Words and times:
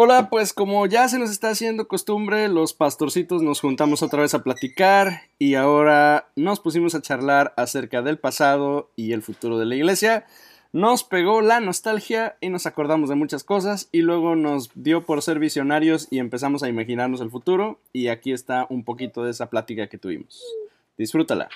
Hola, 0.00 0.30
pues 0.30 0.52
como 0.52 0.86
ya 0.86 1.08
se 1.08 1.18
nos 1.18 1.28
está 1.28 1.50
haciendo 1.50 1.88
costumbre, 1.88 2.46
los 2.46 2.72
pastorcitos 2.72 3.42
nos 3.42 3.60
juntamos 3.60 4.00
otra 4.00 4.22
vez 4.22 4.32
a 4.32 4.44
platicar 4.44 5.22
y 5.40 5.56
ahora 5.56 6.28
nos 6.36 6.60
pusimos 6.60 6.94
a 6.94 7.02
charlar 7.02 7.52
acerca 7.56 8.00
del 8.00 8.16
pasado 8.16 8.92
y 8.94 9.10
el 9.10 9.22
futuro 9.22 9.58
de 9.58 9.66
la 9.66 9.74
iglesia. 9.74 10.24
Nos 10.72 11.02
pegó 11.02 11.40
la 11.40 11.58
nostalgia 11.58 12.36
y 12.40 12.48
nos 12.48 12.64
acordamos 12.64 13.08
de 13.08 13.16
muchas 13.16 13.42
cosas 13.42 13.88
y 13.90 14.02
luego 14.02 14.36
nos 14.36 14.70
dio 14.76 15.04
por 15.04 15.20
ser 15.20 15.40
visionarios 15.40 16.06
y 16.12 16.20
empezamos 16.20 16.62
a 16.62 16.68
imaginarnos 16.68 17.20
el 17.20 17.32
futuro 17.32 17.80
y 17.92 18.06
aquí 18.06 18.30
está 18.30 18.68
un 18.70 18.84
poquito 18.84 19.24
de 19.24 19.32
esa 19.32 19.50
plática 19.50 19.88
que 19.88 19.98
tuvimos. 19.98 20.44
Disfrútala. 20.96 21.48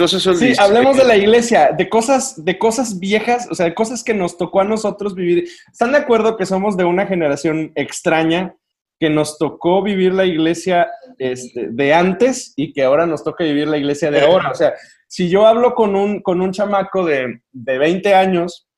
Cosas 0.00 0.38
Sí, 0.38 0.52
hablemos 0.58 0.96
de 0.96 1.04
la 1.04 1.16
iglesia, 1.16 1.70
de 1.76 1.88
cosas, 1.88 2.44
de 2.44 2.58
cosas 2.58 2.98
viejas, 2.98 3.48
o 3.50 3.54
sea, 3.54 3.66
de 3.66 3.74
cosas 3.74 4.02
que 4.02 4.14
nos 4.14 4.36
tocó 4.36 4.60
a 4.60 4.64
nosotros 4.64 5.14
vivir. 5.14 5.48
¿Están 5.70 5.92
de 5.92 5.98
acuerdo 5.98 6.36
que 6.36 6.46
somos 6.46 6.76
de 6.76 6.84
una 6.84 7.06
generación 7.06 7.72
extraña 7.74 8.56
que 8.98 9.10
nos 9.10 9.38
tocó 9.38 9.82
vivir 9.82 10.12
la 10.12 10.24
iglesia 10.24 10.88
este, 11.18 11.68
de 11.70 11.94
antes 11.94 12.52
y 12.56 12.72
que 12.72 12.82
ahora 12.82 13.06
nos 13.06 13.22
toca 13.22 13.44
vivir 13.44 13.68
la 13.68 13.78
iglesia 13.78 14.10
de 14.10 14.20
ahora? 14.20 14.50
O 14.50 14.54
sea, 14.54 14.74
si 15.06 15.28
yo 15.28 15.46
hablo 15.46 15.74
con 15.74 15.94
un, 15.96 16.20
con 16.22 16.40
un 16.40 16.52
chamaco 16.52 17.04
de, 17.04 17.42
de 17.52 17.78
20 17.78 18.14
años, 18.14 18.68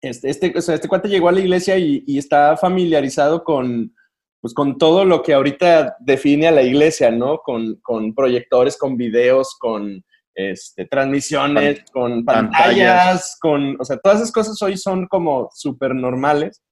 este, 0.00 0.30
este, 0.30 0.52
o 0.56 0.60
sea, 0.60 0.74
este 0.74 0.88
cuate 0.88 1.08
llegó 1.08 1.28
a 1.28 1.32
la 1.32 1.40
iglesia 1.40 1.76
y, 1.78 2.04
y 2.06 2.18
está 2.18 2.56
familiarizado 2.56 3.44
con, 3.44 3.94
pues 4.40 4.54
con 4.54 4.78
todo 4.78 5.04
lo 5.04 5.22
que 5.22 5.34
ahorita 5.34 5.96
define 5.98 6.46
a 6.46 6.52
la 6.52 6.62
iglesia, 6.62 7.10
¿no? 7.10 7.38
Con, 7.38 7.80
con 7.82 8.14
proyectores, 8.14 8.76
con 8.76 8.96
videos, 8.96 9.56
con 9.58 10.04
este, 10.36 10.84
transmisiones, 10.84 11.82
con 11.90 12.22
pantallas, 12.22 13.38
con, 13.40 13.80
o 13.80 13.84
sea, 13.84 13.96
todas 13.96 14.18
esas 14.18 14.32
cosas 14.32 14.60
hoy 14.60 14.76
son 14.76 15.06
como 15.06 15.48
súper 15.54 15.94
normales, 15.94 16.62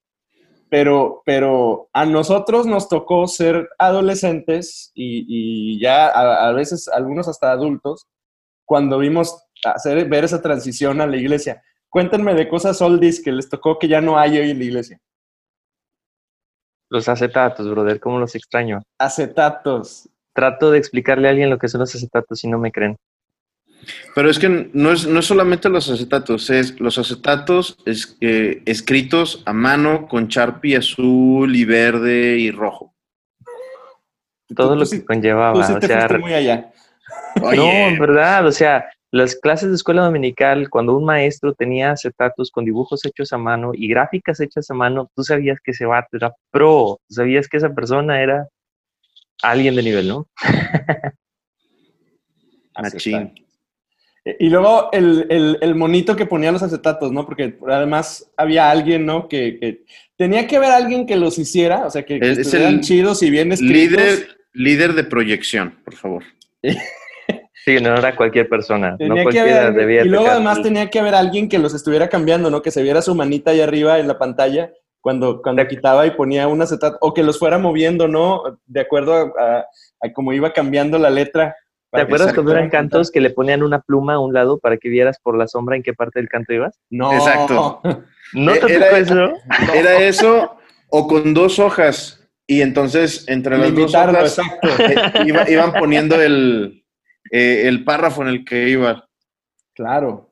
pero, 0.68 1.22
pero 1.24 1.88
a 1.94 2.04
nosotros 2.04 2.66
nos 2.66 2.90
tocó 2.90 3.26
ser 3.26 3.70
adolescentes 3.78 4.92
y, 4.94 5.80
ya 5.80 6.08
a, 6.08 6.52
veces 6.52 6.88
algunos 6.88 7.26
hasta 7.26 7.52
adultos 7.52 8.06
cuando 8.66 8.98
vimos 8.98 9.42
hacer, 9.64 10.08
ver 10.10 10.24
esa 10.24 10.42
transición 10.42 11.00
a 11.00 11.06
la 11.06 11.16
iglesia. 11.16 11.62
Cuéntenme 11.88 12.34
de 12.34 12.48
cosas 12.48 12.82
oldies 12.82 13.22
que 13.22 13.32
les 13.32 13.48
tocó 13.48 13.78
que 13.78 13.88
ya 13.88 14.02
no 14.02 14.18
hay 14.18 14.36
hoy 14.36 14.50
en 14.50 14.58
la 14.58 14.64
iglesia. 14.64 15.00
Los 16.90 17.08
acetatos, 17.08 17.70
brother, 17.70 17.98
¿cómo 17.98 18.18
los 18.18 18.34
extraño? 18.34 18.82
Acetatos. 18.98 20.08
Trato 20.34 20.70
de 20.70 20.78
explicarle 20.78 21.28
a 21.28 21.30
alguien 21.30 21.48
lo 21.48 21.58
que 21.58 21.68
son 21.68 21.80
los 21.80 21.94
acetatos 21.94 22.44
y 22.44 22.48
no 22.48 22.58
me 22.58 22.70
creen. 22.70 22.96
Pero 24.14 24.30
es 24.30 24.38
que 24.38 24.70
no 24.72 24.92
es, 24.92 25.06
no 25.06 25.22
solamente 25.22 25.68
los 25.68 25.90
acetatos, 25.90 26.50
es 26.50 26.78
los 26.80 26.98
acetatos 26.98 27.78
es, 27.86 28.16
escritos 28.20 29.42
a 29.46 29.52
mano 29.52 30.06
con 30.08 30.28
Sharpie 30.28 30.76
azul 30.76 31.54
y 31.54 31.64
verde 31.64 32.38
y 32.38 32.50
rojo. 32.50 32.94
Todo 34.54 34.76
lo 34.76 34.86
que 34.86 35.04
conllevaba. 35.04 35.58
o 35.58 35.80
sea, 35.80 36.08
muy 36.18 36.34
allá. 36.34 36.72
No, 37.40 37.64
en 37.64 37.98
verdad, 37.98 38.46
o 38.46 38.52
sea, 38.52 38.86
las 39.10 39.36
clases 39.36 39.68
de 39.68 39.76
escuela 39.76 40.02
dominical, 40.02 40.68
cuando 40.68 40.96
un 40.96 41.04
maestro 41.04 41.54
tenía 41.54 41.92
acetatos 41.92 42.50
con 42.50 42.64
dibujos 42.64 43.04
hechos 43.04 43.32
a 43.32 43.38
mano 43.38 43.70
y 43.72 43.88
gráficas 43.88 44.40
hechas 44.40 44.70
a 44.70 44.74
mano, 44.74 45.08
tú 45.14 45.22
sabías 45.22 45.58
que 45.62 45.70
ese 45.70 45.86
vato 45.86 46.16
era 46.16 46.34
pro, 46.50 46.98
tú 47.08 47.14
sabías 47.14 47.48
que 47.48 47.58
esa 47.58 47.72
persona 47.72 48.20
era 48.20 48.48
alguien 49.42 49.76
de 49.76 49.82
nivel, 49.82 50.08
¿no? 50.08 50.26
Machín. 52.76 53.43
Y 54.24 54.48
luego 54.48 54.88
el, 54.92 55.74
monito 55.74 56.16
que 56.16 56.24
ponía 56.24 56.50
los 56.50 56.62
acetatos, 56.62 57.12
¿no? 57.12 57.26
Porque 57.26 57.58
además 57.68 58.30
había 58.36 58.70
alguien, 58.70 59.04
¿no? 59.04 59.28
Que, 59.28 59.82
tenía 60.16 60.46
que 60.46 60.56
haber 60.56 60.70
alguien 60.70 61.06
que 61.06 61.16
los 61.16 61.38
hiciera, 61.38 61.86
o 61.86 61.90
sea, 61.90 62.04
que, 62.04 62.16
es 62.16 62.38
estuvieran 62.38 62.80
chidos 62.80 63.22
y 63.22 63.30
bien 63.30 63.52
escritos. 63.52 63.98
Líder, 63.98 64.28
líder 64.52 64.92
de 64.94 65.04
proyección, 65.04 65.78
por 65.84 65.94
favor. 65.94 66.22
Sí, 67.64 67.80
no 67.80 67.94
era 67.94 68.14
cualquier 68.14 68.46
persona. 68.46 68.94
no 69.00 69.14
cualquiera 69.22 69.70
debía 69.70 70.04
Y 70.04 70.08
luego 70.08 70.26
además 70.26 70.60
tenía 70.60 70.90
que 70.90 70.98
haber 70.98 71.14
alguien 71.14 71.48
que 71.48 71.58
los 71.58 71.72
estuviera 71.72 72.10
cambiando, 72.10 72.50
¿no? 72.50 72.60
Que 72.60 72.70
se 72.70 72.82
viera 72.82 73.00
su 73.00 73.14
manita 73.14 73.52
ahí 73.52 73.62
arriba 73.62 73.98
en 73.98 74.06
la 74.06 74.18
pantalla 74.18 74.70
cuando, 75.00 75.40
cuando 75.40 75.66
quitaba 75.66 76.06
y 76.06 76.10
ponía 76.10 76.46
un 76.46 76.60
acetato, 76.60 76.98
o 77.00 77.14
que 77.14 77.22
los 77.22 77.38
fuera 77.38 77.56
moviendo, 77.56 78.06
¿no? 78.06 78.42
De 78.66 78.80
acuerdo 78.80 79.34
a, 79.38 79.66
a 80.00 80.12
cómo 80.12 80.34
iba 80.34 80.52
cambiando 80.52 80.98
la 80.98 81.08
letra. 81.08 81.56
¿Te 81.94 82.00
acuerdas 82.00 82.34
cuando 82.34 82.52
eran 82.52 82.70
cantos 82.70 83.10
que 83.10 83.20
le 83.20 83.30
ponían 83.30 83.62
una 83.62 83.80
pluma 83.80 84.14
a 84.14 84.18
un 84.18 84.34
lado 84.34 84.58
para 84.58 84.76
que 84.78 84.88
vieras 84.88 85.18
por 85.22 85.38
la 85.38 85.46
sombra 85.46 85.76
en 85.76 85.82
qué 85.82 85.94
parte 85.94 86.18
del 86.18 86.28
canto 86.28 86.52
ibas? 86.52 86.80
No. 86.90 87.12
Exacto. 87.12 87.80
¿No 88.32 88.52
te 88.52 88.74
era, 88.74 88.98
eso? 88.98 89.32
Era 89.74 90.02
eso 90.02 90.56
o 90.88 91.06
con 91.06 91.34
dos 91.34 91.58
hojas 91.58 92.28
y 92.46 92.62
entonces 92.62 93.24
entre 93.28 93.58
las 93.58 93.74
dos 93.74 93.94
hojas 93.94 94.38
eh, 94.38 95.24
iban 95.48 95.72
poniendo 95.72 96.20
el, 96.20 96.84
eh, 97.30 97.62
el 97.66 97.84
párrafo 97.84 98.22
en 98.22 98.28
el 98.28 98.44
que 98.44 98.68
iba. 98.68 99.08
Claro. 99.74 100.30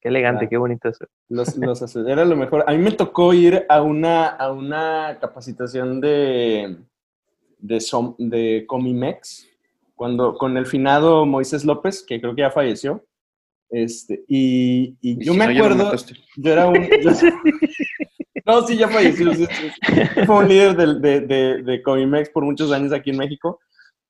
Qué 0.00 0.08
elegante, 0.08 0.48
qué 0.48 0.56
bonito 0.56 0.88
eso. 0.88 1.06
Los, 1.28 1.56
los, 1.56 1.96
era 1.96 2.24
lo 2.24 2.36
mejor. 2.36 2.64
A 2.66 2.72
mí 2.72 2.78
me 2.78 2.92
tocó 2.92 3.32
ir 3.32 3.64
a 3.68 3.80
una, 3.82 4.26
a 4.26 4.52
una 4.52 5.18
capacitación 5.20 6.00
de, 6.00 6.76
de, 7.58 7.82
de 8.18 8.64
Comimex 8.66 9.48
cuando 9.96 10.34
con 10.34 10.56
el 10.56 10.66
finado 10.66 11.26
Moisés 11.26 11.64
López, 11.64 12.04
que 12.06 12.20
creo 12.20 12.34
que 12.34 12.42
ya 12.42 12.50
falleció. 12.50 13.04
Este, 13.68 14.22
y, 14.28 14.96
yo 15.24 15.34
me 15.34 15.44
acuerdo, 15.44 15.92
yo 16.36 16.52
era 16.52 16.68
un... 16.68 16.74
no, 18.46 18.66
sí, 18.66 18.76
ya 18.76 18.88
falleció. 18.88 19.32
Fue 20.26 20.36
un 20.36 20.48
líder 20.48 20.76
de, 20.76 21.20
de, 21.20 21.62
de, 21.62 21.82
Comimex 21.82 22.30
por 22.30 22.44
muchos 22.44 22.70
años 22.70 22.92
aquí 22.92 23.10
en 23.10 23.16
México. 23.16 23.58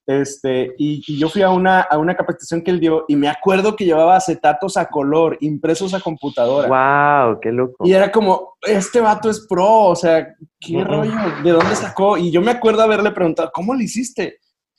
Este, 0.06 0.74
y, 0.76 1.19
yo 1.19 1.28
fui 1.28 1.42
a 1.42 1.50
una, 1.50 1.80
a 1.80 1.98
una 1.98 2.16
capacitación 2.16 2.62
que 2.62 2.70
él 2.70 2.80
dio 2.80 3.04
y 3.08 3.16
me 3.16 3.28
acuerdo 3.28 3.74
que 3.74 3.84
llevaba 3.84 4.16
acetatos 4.16 4.76
a 4.76 4.88
color, 4.88 5.38
impresos 5.41 5.94
a 5.94 6.00
computadora. 6.00 6.68
¡Wow! 6.68 7.41
¡Qué 7.41 7.50
loco! 7.50 7.86
Y 7.86 7.92
era 7.92 8.12
como, 8.12 8.56
este 8.62 9.00
vato 9.00 9.30
es 9.30 9.47
pro, 9.48 9.86
o 9.86 9.97
sea, 9.97 10.34
¿qué 10.60 10.84
rollo? 10.84 11.12
¿De 11.42 11.50
dónde 11.50 11.74
sacó? 11.74 12.18
Y 12.18 12.30
yo 12.30 12.41
me 12.41 12.50
acuerdo 12.50 12.82
haberle 12.82 13.12
preguntado, 13.12 13.50
¿cómo 13.53 13.72
lo 13.72 13.80
hiciste? 13.80 14.38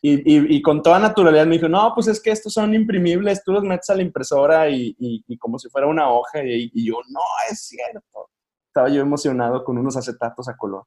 Y, 0.09 0.62
con 0.62 0.81
toda 0.81 1.00
naturalidad 1.00 1.45
me 1.45 1.56
dijo, 1.56 1.68
no, 1.68 1.91
pues 1.94 2.07
es 2.07 2.22
que 2.22 2.31
estos 2.31 2.53
son 2.53 2.73
imprimibles, 2.73 3.44
tú 3.44 3.51
los 3.51 3.63
metes 3.63 3.90
a 3.90 3.95
la 3.95 4.03
impresora 4.03 4.69
y, 4.69 4.95
como 5.40 5.59
si 5.59 5.69
fuera 5.69 5.88
una 5.88 6.09
hoja. 6.09 6.44
Y, 6.44 6.85
yo, 6.85 6.95
no, 7.09 7.22
es 7.51 7.68
cierto. 7.68 8.29
Estaba 8.68 8.90
yo 8.90 9.01
emocionado 9.01 9.63
con 9.63 9.78
unos 9.78 9.97
acetatos 9.97 10.47
a 10.47 10.56
color. 10.56 10.84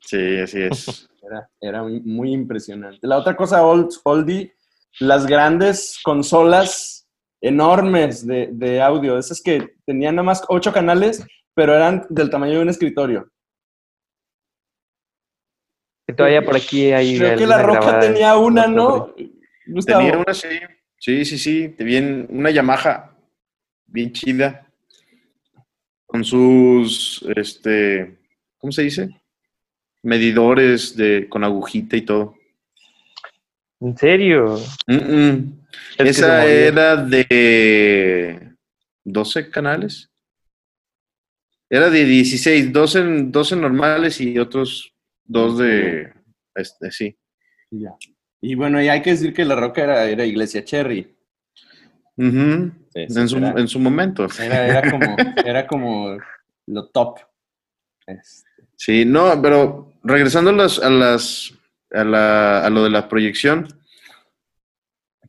Sí, 0.00 0.38
así 0.38 0.62
es. 0.62 1.08
Era, 1.24 1.48
era 1.60 1.84
muy, 1.84 2.32
impresionante. 2.32 2.98
La 3.06 3.16
otra 3.16 3.36
cosa, 3.36 3.64
old, 3.64 3.92
oldie, 4.02 4.52
las 4.98 5.24
grandes 5.24 6.00
consolas 6.02 7.08
enormes 7.40 8.26
de, 8.26 8.48
de 8.52 8.82
audio, 8.82 9.16
esas 9.16 9.40
que 9.40 9.76
tenían 9.86 10.16
nada 10.16 10.26
más 10.26 10.42
ocho 10.48 10.72
canales, 10.72 11.24
pero 11.54 11.76
eran 11.76 12.04
del 12.08 12.28
tamaño 12.28 12.54
de 12.54 12.62
un 12.62 12.68
escritorio. 12.70 13.31
Que 16.12 16.16
todavía 16.16 16.44
por 16.44 16.54
aquí 16.54 16.92
hay. 16.92 17.16
Creo 17.16 17.38
que 17.38 17.46
la 17.46 17.62
Roca 17.62 17.98
tenía 18.00 18.36
una, 18.36 18.66
¿no? 18.66 19.14
Tenía 19.86 20.18
una, 20.18 20.34
sí. 20.34 20.48
Sí, 20.98 21.24
sí, 21.24 21.38
sí. 21.38 21.68
Tenía 21.70 22.26
una 22.28 22.50
Yamaha 22.50 23.16
bien 23.86 24.12
chida. 24.12 24.66
Con 26.04 26.22
sus, 26.22 27.24
este, 27.34 28.18
¿cómo 28.58 28.72
se 28.72 28.82
dice? 28.82 29.08
Medidores 30.02 30.94
de, 30.94 31.26
con 31.30 31.44
agujita 31.44 31.96
y 31.96 32.02
todo. 32.02 32.34
¿En 33.80 33.96
serio? 33.96 34.60
Esa 35.96 36.44
era 36.44 36.96
de 36.96 38.52
12 39.04 39.48
canales. 39.48 40.10
Era 41.70 41.88
de 41.88 42.04
16, 42.04 42.70
12, 42.70 43.02
12 43.28 43.56
normales 43.56 44.20
y 44.20 44.38
otros 44.38 44.91
Dos 45.32 45.58
de, 45.58 46.12
este, 46.54 46.90
sí. 46.90 47.16
Y 48.40 48.54
bueno, 48.54 48.82
y 48.82 48.88
hay 48.88 49.00
que 49.00 49.10
decir 49.10 49.32
que 49.32 49.46
La 49.46 49.56
Roca 49.56 49.82
era, 49.82 50.04
era 50.04 50.26
Iglesia 50.26 50.62
Cherry. 50.62 51.16
en, 52.18 53.28
su, 53.28 53.38
en, 53.38 53.68
su, 53.68 53.78
momento. 53.78 54.26
Era, 54.38 54.90
como, 54.90 55.16
era 55.42 55.66
como 55.66 56.18
lo 56.66 56.88
top. 56.88 57.20
Este. 58.06 58.50
Sí, 58.76 59.04
no, 59.06 59.40
pero 59.40 59.94
regresando 60.02 60.50
a 60.50 60.54
las, 60.54 60.78
a 60.78 60.90
las 60.90 61.54
a, 61.92 62.04
la, 62.04 62.66
a 62.66 62.68
lo 62.68 62.84
de 62.84 62.90
la 62.90 63.08
proyección, 63.08 63.68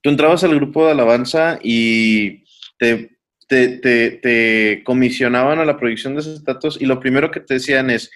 tú 0.01 0.09
entrabas 0.09 0.43
al 0.43 0.55
grupo 0.55 0.85
de 0.85 0.91
alabanza 0.91 1.59
y 1.63 2.43
te, 2.77 3.17
te, 3.47 3.77
te, 3.77 4.11
te 4.11 4.83
comisionaban 4.83 5.59
a 5.59 5.65
la 5.65 5.77
proyección 5.77 6.15
de 6.15 6.21
esos 6.21 6.43
datos 6.43 6.81
y 6.81 6.87
lo 6.87 6.99
primero 6.99 7.31
que 7.31 7.39
te 7.39 7.53
decían 7.53 7.89
es, 7.89 8.11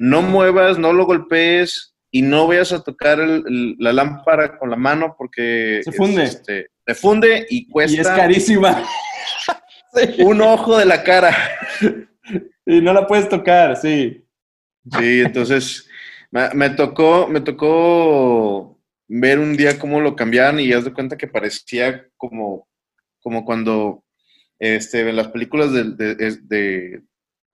no 0.00 0.22
muevas, 0.22 0.78
no 0.78 0.94
lo 0.94 1.04
golpees, 1.04 1.94
y 2.10 2.22
no 2.22 2.46
vayas 2.46 2.72
a 2.72 2.82
tocar 2.82 3.18
la 3.18 3.92
lámpara 3.92 4.58
con 4.58 4.70
la 4.70 4.76
mano 4.76 5.14
porque 5.16 5.82
se 5.84 5.92
funde. 5.92 6.24
Este, 6.24 6.70
se 6.86 6.94
funde 6.94 7.46
y 7.48 7.68
cuesta. 7.68 7.96
Y 7.96 8.00
es 8.00 8.08
carísima. 8.08 8.82
Un 10.24 10.40
ojo 10.40 10.78
de 10.78 10.86
la 10.86 11.02
cara. 11.02 11.36
Y 12.66 12.80
no 12.80 12.92
la 12.92 13.06
puedes 13.06 13.28
tocar, 13.28 13.76
sí. 13.76 14.24
Sí, 14.98 15.20
entonces 15.20 15.88
me, 16.30 16.70
tocó, 16.70 17.28
me 17.28 17.40
tocó 17.40 18.80
ver 19.06 19.38
un 19.38 19.56
día 19.56 19.78
cómo 19.78 20.00
lo 20.00 20.16
cambiaban 20.16 20.58
y 20.60 20.68
ya 20.68 20.80
de 20.80 20.92
cuenta 20.92 21.18
que 21.18 21.28
parecía 21.28 22.08
como, 22.16 22.66
como 23.20 23.44
cuando 23.44 24.04
este, 24.58 25.12
las 25.12 25.28
películas 25.28 25.72
de, 25.72 27.02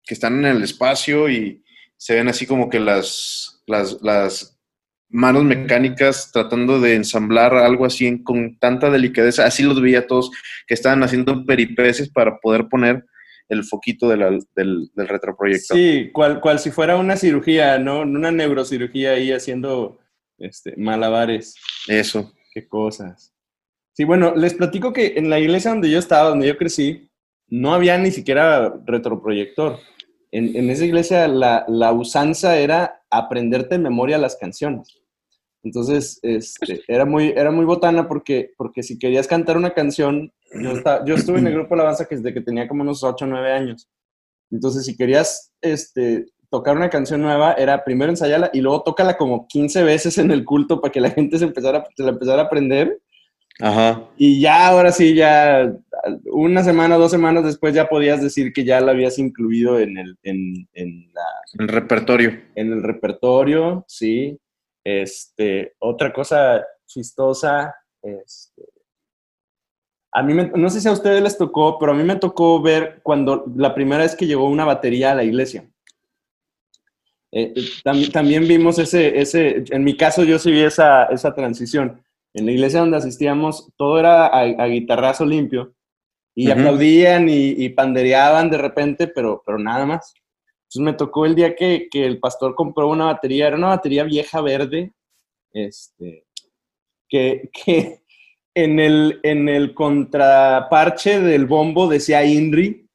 que 0.04 0.14
están 0.14 0.38
en 0.38 0.56
el 0.56 0.62
espacio 0.62 1.28
y 1.28 1.62
se 1.96 2.14
ven 2.14 2.28
así 2.28 2.46
como 2.46 2.68
que 2.68 2.80
las, 2.80 3.62
las, 3.66 4.00
las 4.02 4.58
manos 5.08 5.44
mecánicas 5.44 6.30
tratando 6.32 6.80
de 6.80 6.94
ensamblar 6.94 7.54
algo 7.54 7.84
así 7.84 8.22
con 8.22 8.58
tanta 8.58 8.90
delicadeza. 8.90 9.46
Así 9.46 9.62
los 9.62 9.80
veía 9.80 10.06
todos 10.06 10.30
que 10.66 10.74
estaban 10.74 11.02
haciendo 11.02 11.44
peripeces 11.44 12.08
para 12.08 12.38
poder 12.38 12.68
poner 12.68 13.04
el 13.48 13.64
foquito 13.64 14.08
del, 14.08 14.44
del, 14.54 14.90
retroproyector. 14.96 15.76
Sí, 15.76 16.10
cual, 16.12 16.40
cual 16.40 16.58
si 16.58 16.70
fuera 16.70 16.96
una 16.96 17.16
cirugía, 17.16 17.78
¿no? 17.78 18.00
Una 18.00 18.32
neurocirugía 18.32 19.12
ahí 19.12 19.32
haciendo 19.32 19.98
este, 20.38 20.74
malabares. 20.76 21.54
Eso. 21.86 22.32
Qué 22.52 22.66
cosas. 22.66 23.32
Sí, 23.92 24.04
bueno, 24.04 24.34
les 24.34 24.54
platico 24.54 24.92
que 24.92 25.14
en 25.16 25.30
la 25.30 25.38
iglesia 25.38 25.70
donde 25.70 25.90
yo 25.90 25.98
estaba, 25.98 26.30
donde 26.30 26.48
yo 26.48 26.56
crecí, 26.58 27.08
no 27.48 27.72
había 27.72 27.96
ni 27.98 28.10
siquiera 28.10 28.74
retroproyector. 28.84 29.78
En, 30.32 30.56
en 30.56 30.70
esa 30.70 30.84
iglesia 30.84 31.28
la, 31.28 31.64
la, 31.68 31.92
usanza 31.92 32.56
era 32.58 33.02
aprenderte 33.10 33.76
en 33.76 33.82
memoria 33.82 34.18
las 34.18 34.36
canciones. 34.36 35.00
Entonces, 35.62 36.18
este, 36.22 36.82
era, 36.86 37.04
muy, 37.04 37.32
era 37.36 37.50
muy 37.50 37.64
botana 37.64 38.06
porque, 38.06 38.52
porque 38.56 38.82
si 38.82 38.98
querías 38.98 39.26
cantar 39.26 39.56
una 39.56 39.74
canción, 39.74 40.32
yo, 40.52 40.74
yo 41.04 41.14
estuve 41.14 41.38
en 41.38 41.48
el 41.48 41.54
grupo 41.54 41.74
alabanza 41.74 42.06
desde 42.08 42.32
que 42.32 42.40
tenía 42.40 42.68
como 42.68 42.82
unos 42.82 43.02
8 43.02 43.24
o 43.24 43.28
9 43.28 43.52
años. 43.52 43.88
Entonces, 44.50 44.84
si 44.84 44.96
querías 44.96 45.52
este, 45.60 46.26
tocar 46.50 46.76
una 46.76 46.90
canción 46.90 47.20
nueva, 47.20 47.54
era 47.54 47.84
primero 47.84 48.10
ensayarla 48.10 48.50
y 48.52 48.60
luego 48.60 48.82
tócala 48.82 49.16
como 49.16 49.46
15 49.48 49.82
veces 49.82 50.18
en 50.18 50.30
el 50.30 50.44
culto 50.44 50.80
para 50.80 50.92
que 50.92 51.00
la 51.00 51.10
gente 51.10 51.38
se, 51.38 51.44
empezara, 51.44 51.84
se 51.96 52.02
la 52.02 52.10
empezara 52.10 52.42
a 52.42 52.44
aprender. 52.46 53.00
Ajá. 53.60 54.04
Y 54.16 54.40
ya 54.40 54.68
ahora 54.68 54.92
sí, 54.92 55.14
ya 55.14 55.72
una 56.24 56.62
semana, 56.62 56.96
dos 56.96 57.10
semanas 57.10 57.44
después 57.44 57.74
ya 57.74 57.88
podías 57.88 58.22
decir 58.22 58.52
que 58.52 58.64
ya 58.64 58.80
la 58.80 58.92
habías 58.92 59.18
incluido 59.18 59.78
en 59.78 59.96
el, 59.96 60.18
en, 60.22 60.68
en 60.72 61.12
la, 61.12 61.24
el 61.58 61.68
repertorio. 61.68 62.40
En 62.54 62.72
el 62.72 62.82
repertorio, 62.82 63.84
sí. 63.88 64.38
Este, 64.84 65.74
otra 65.78 66.12
cosa 66.12 66.64
chistosa, 66.86 67.74
este, 68.02 68.62
a 70.16 70.22
mí, 70.22 70.32
no 70.32 70.70
sé 70.70 70.80
si 70.80 70.88
a 70.88 70.92
ustedes 70.92 71.22
les 71.22 71.36
tocó, 71.36 71.78
pero 71.78 71.92
a 71.92 71.94
mí 71.94 72.02
me 72.02 72.16
tocó 72.16 72.62
ver 72.62 73.00
cuando 73.02 73.44
la 73.54 73.74
primera 73.74 74.02
vez 74.02 74.16
que 74.16 74.26
llegó 74.26 74.48
una 74.48 74.64
batería 74.64 75.12
a 75.12 75.14
la 75.14 75.24
iglesia. 75.24 75.68
Eh, 77.32 77.52
eh, 77.54 77.62
también, 77.84 78.12
también, 78.12 78.48
vimos 78.48 78.78
ese, 78.78 79.20
ese, 79.20 79.64
en 79.68 79.84
mi 79.84 79.94
caso 79.94 80.24
yo 80.24 80.38
sí 80.38 80.50
vi 80.50 80.62
esa, 80.62 81.04
esa 81.04 81.34
transición. 81.34 82.00
En 82.32 82.46
la 82.46 82.52
iglesia 82.52 82.80
donde 82.80 82.96
asistíamos, 82.96 83.70
todo 83.76 83.98
era 83.98 84.28
a, 84.28 84.66
guitarrazo 84.66 85.26
limpio 85.26 85.74
y 86.38 86.50
aplaudían 86.50 87.30
y, 87.30 87.48
y, 87.64 87.70
pandereaban 87.70 88.50
de 88.50 88.58
repente, 88.58 89.08
pero, 89.08 89.42
pero 89.44 89.58
nada 89.58 89.86
más. 89.86 90.12
Entonces 90.64 90.82
me 90.82 90.92
tocó 90.92 91.24
el 91.24 91.34
día 91.34 91.56
que, 91.56 91.88
que, 91.90 92.04
el 92.04 92.18
pastor 92.18 92.54
compró 92.54 92.88
una 92.88 93.06
batería, 93.06 93.46
era 93.46 93.56
una 93.56 93.68
batería 93.68 94.04
vieja 94.04 94.42
verde, 94.42 94.92
este, 95.52 96.26
que, 97.08 97.48
que 97.64 98.02
en 98.54 98.78
el, 98.78 99.18
en 99.22 99.48
el 99.48 99.72
contraparche 99.72 101.20
del 101.20 101.46
bombo 101.46 101.88
decía 101.88 102.24
INRI. 102.24 102.86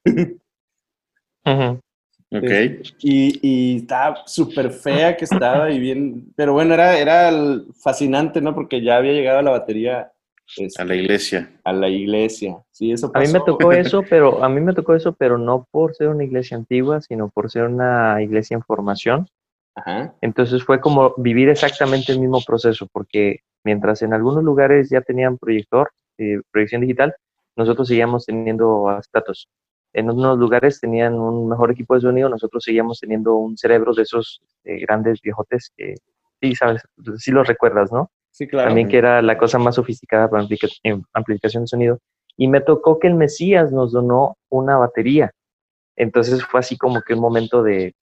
Ok. 2.34 2.50
Y, 3.00 3.40
y 3.42 3.78
estaba 3.78 4.24
súper 4.26 4.72
fea 4.72 5.18
que 5.18 5.26
estaba 5.26 5.70
y 5.72 5.80
bien, 5.80 6.32
pero 6.36 6.54
bueno, 6.54 6.76
era, 6.76 6.98
era 6.98 7.32
fascinante, 7.84 8.40
¿no? 8.40 8.54
Porque 8.54 8.82
ya 8.82 8.98
había 8.98 9.14
llegado 9.14 9.42
la 9.42 9.52
batería. 9.52 10.12
Este, 10.58 10.82
a 10.82 10.86
la 10.86 10.96
iglesia. 10.96 11.60
A 11.64 11.74
la 11.74 11.88
iglesia, 11.90 12.58
sí, 12.72 12.92
eso 12.92 13.12
pasó. 13.12 13.24
A 13.24 13.28
mí 13.28 13.34
me 13.34 13.46
tocó 13.46 13.72
eso, 13.72 14.04
pero 14.10 14.44
a 14.44 14.50
mí 14.50 14.60
me 14.62 14.74
tocó 14.74 14.96
eso, 14.96 15.14
pero 15.14 15.38
no 15.38 15.68
por 15.72 15.96
ser 15.96 16.10
una 16.10 16.24
iglesia 16.24 16.58
antigua, 16.58 17.02
sino 17.02 17.30
por 17.30 17.50
ser 17.50 17.64
una 17.64 18.22
iglesia 18.22 18.56
en 18.56 18.64
formación. 18.64 19.28
Ajá. 19.76 20.14
Entonces 20.22 20.64
fue 20.64 20.82
como 20.82 21.14
vivir 21.18 21.48
exactamente 21.48 22.12
el 22.12 22.20
mismo 22.20 22.42
proceso, 22.46 22.88
porque 22.92 23.42
Mientras 23.64 24.02
en 24.02 24.14
algunos 24.14 24.44
lugares 24.44 24.90
ya 24.90 25.02
tenían 25.02 25.38
proyector, 25.38 25.92
eh, 26.18 26.40
proyección 26.52 26.82
digital, 26.82 27.16
nosotros 27.56 27.88
seguíamos 27.88 28.26
teniendo 28.26 28.90
acetatos. 28.90 29.50
En 29.94 30.10
unos 30.10 30.38
lugares 30.38 30.80
tenían 30.80 31.16
un 31.16 31.50
mejor 31.50 31.72
equipo 31.72 31.96
de 31.96 32.02
sonido, 32.02 32.30
nosotros 32.30 32.64
seguíamos 32.64 33.00
teniendo 33.00 33.36
un 33.36 33.58
cerebro 33.58 33.94
de 33.94 34.04
esos 34.04 34.42
eh, 34.64 34.80
grandes 34.80 35.22
viejotes 35.22 35.72
que 35.76 35.96
sí, 36.42 36.56
sabes, 36.56 36.82
sí 37.18 37.32
los 37.32 37.48
recuerdas, 37.48 37.92
¿no? 37.92 38.10
Sí, 38.32 38.48
claro. 38.48 38.70
También 38.70 38.88
que 38.88 38.98
era 38.98 39.22
la 39.22 39.38
cosa 39.38 39.60
más 39.60 39.76
sofisticada 39.76 40.30
para 40.30 40.44
amplificación 41.14 41.64
de 41.64 41.68
sonido. 41.68 42.00
Y 42.38 42.48
me 42.48 42.62
tocó 42.62 42.98
que 42.98 43.08
el 43.08 43.16
Mesías 43.16 43.72
nos 43.72 43.92
donó 43.92 44.38
una 44.50 44.78
batería. 44.78 45.32
Entonces 45.96 46.44
fue 46.46 46.62
así 46.62 46.78
como 46.78 47.02
que 47.02 47.14
un 47.14 47.20
momento 47.20 47.62
de, 47.62 47.94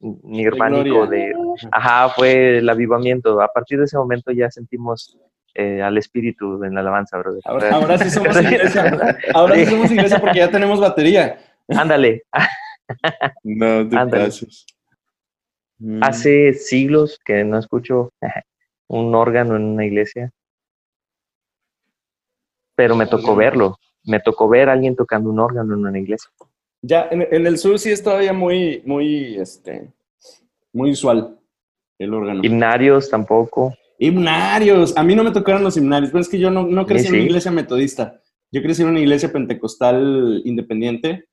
nirvánico 0.00 1.06
de, 1.06 1.34
ajá, 1.70 2.10
fue 2.10 2.58
el 2.58 2.68
avivamiento. 2.68 3.40
A 3.40 3.48
partir 3.48 3.78
de 3.78 3.84
ese 3.84 3.96
momento 3.96 4.32
ya 4.32 4.50
sentimos 4.50 5.16
eh, 5.54 5.80
al 5.80 5.96
espíritu 5.96 6.62
en 6.64 6.74
la 6.74 6.80
alabanza, 6.80 7.16
brother. 7.18 7.40
Ahora, 7.44 7.96
sí 7.98 8.10
somos 8.10 8.36
iglesia. 8.42 9.18
Ahora 9.34 9.54
sí 9.54 9.66
somos 9.66 9.90
iglesia 9.90 10.20
porque 10.20 10.38
ya 10.38 10.50
tenemos 10.50 10.80
batería. 10.80 11.38
Ándale. 11.68 12.24
no 13.42 13.88
te 13.88 13.96
pases. 13.96 14.66
Hace 16.00 16.54
siglos 16.54 17.18
que 17.24 17.44
no 17.44 17.58
escucho 17.58 18.10
un 18.88 19.14
órgano 19.14 19.56
en 19.56 19.64
una 19.64 19.84
iglesia. 19.84 20.32
Pero 22.74 22.94
me 22.94 23.06
tocó 23.06 23.34
verlo. 23.34 23.78
Me 24.04 24.20
tocó 24.20 24.48
ver 24.48 24.68
a 24.68 24.72
alguien 24.72 24.94
tocando 24.94 25.30
un 25.30 25.40
órgano 25.40 25.74
en 25.74 25.80
una 25.86 25.98
iglesia. 25.98 26.30
Ya, 26.82 27.08
en, 27.10 27.46
el 27.46 27.58
sur 27.58 27.78
sí 27.78 27.90
es 27.90 28.02
todavía 28.02 28.32
muy, 28.32 28.82
muy, 28.84 29.36
este, 29.38 29.90
muy 30.72 30.92
usual 30.92 31.38
el 31.98 32.14
órgano. 32.14 32.40
Himnarios 32.44 33.10
tampoco. 33.10 33.74
Himnarios. 33.98 34.96
A 34.96 35.02
mí 35.02 35.14
no 35.14 35.24
me 35.24 35.32
tocaron 35.32 35.64
los 35.64 35.76
himnarios, 35.76 36.12
pero 36.12 36.20
es 36.20 36.28
que 36.28 36.38
yo 36.38 36.50
no, 36.50 36.64
no 36.64 36.86
crecí 36.86 37.08
en 37.08 37.14
una 37.14 37.22
iglesia 37.24 37.50
metodista. 37.50 38.20
Yo 38.52 38.62
crecí 38.62 38.82
en 38.82 38.88
una 38.88 39.00
iglesia 39.00 39.32
pentecostal 39.32 40.42
independiente. 40.44 41.26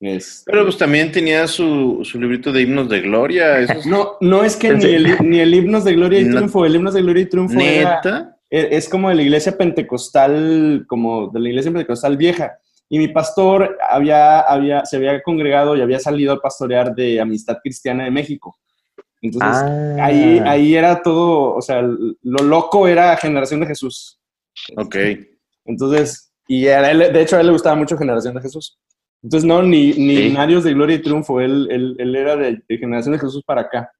Este 0.00 0.50
pero 0.50 0.64
pues 0.64 0.78
también 0.78 1.12
tenía 1.12 1.46
su, 1.46 2.00
su, 2.04 2.18
librito 2.18 2.50
de 2.52 2.62
himnos 2.62 2.88
de 2.88 3.02
gloria. 3.02 3.66
No, 3.84 4.16
no 4.22 4.42
es 4.42 4.56
que 4.56 4.72
ni 4.72 4.84
el, 4.84 5.28
ni 5.28 5.40
el 5.40 5.54
himnos 5.54 5.84
de 5.84 5.92
gloria 5.92 6.20
y 6.20 6.30
triunfo, 6.30 6.64
el 6.64 6.74
himnos 6.74 6.94
de 6.94 7.02
gloria 7.02 7.22
y 7.22 7.26
triunfo 7.26 7.54
¿Neta? 7.54 8.38
E, 8.48 8.68
es 8.72 8.88
como 8.88 9.10
de 9.10 9.16
la 9.16 9.22
iglesia 9.22 9.58
pentecostal, 9.58 10.86
como 10.88 11.28
de 11.28 11.40
la 11.40 11.48
iglesia 11.50 11.70
pentecostal 11.70 12.16
vieja. 12.16 12.58
Y 12.88 12.98
mi 12.98 13.08
pastor 13.08 13.76
había, 13.88 14.40
había, 14.40 14.86
se 14.86 14.96
había 14.96 15.22
congregado 15.22 15.76
y 15.76 15.82
había 15.82 16.00
salido 16.00 16.32
a 16.32 16.40
pastorear 16.40 16.94
de 16.94 17.20
Amistad 17.20 17.58
Cristiana 17.62 18.04
de 18.04 18.10
México. 18.10 18.58
Entonces, 19.20 19.52
ah. 19.52 19.96
ahí, 20.00 20.40
ahí 20.46 20.74
era 20.74 21.02
todo, 21.02 21.54
o 21.54 21.60
sea, 21.60 21.82
lo 21.82 22.42
loco 22.42 22.88
era 22.88 23.16
Generación 23.18 23.60
de 23.60 23.66
Jesús. 23.66 24.18
Ok. 24.76 24.96
Entonces, 25.66 26.32
y 26.48 26.62
de 26.62 27.20
hecho 27.20 27.36
a 27.36 27.40
él 27.40 27.46
le 27.46 27.52
gustaba 27.52 27.76
mucho 27.76 27.98
Generación 27.98 28.34
de 28.34 28.40
Jesús. 28.40 28.78
Entonces, 29.22 29.46
no, 29.46 29.62
ni, 29.62 29.92
ni 29.92 30.30
de 30.30 30.74
Gloria 30.74 30.96
y 30.96 31.02
Triunfo, 31.02 31.40
él, 31.40 31.68
él, 31.70 31.96
él 31.98 32.16
era 32.16 32.36
de, 32.36 32.62
de, 32.66 32.78
Generación 32.78 33.12
de 33.12 33.20
Jesús 33.20 33.42
para 33.44 33.62
acá. 33.62 33.92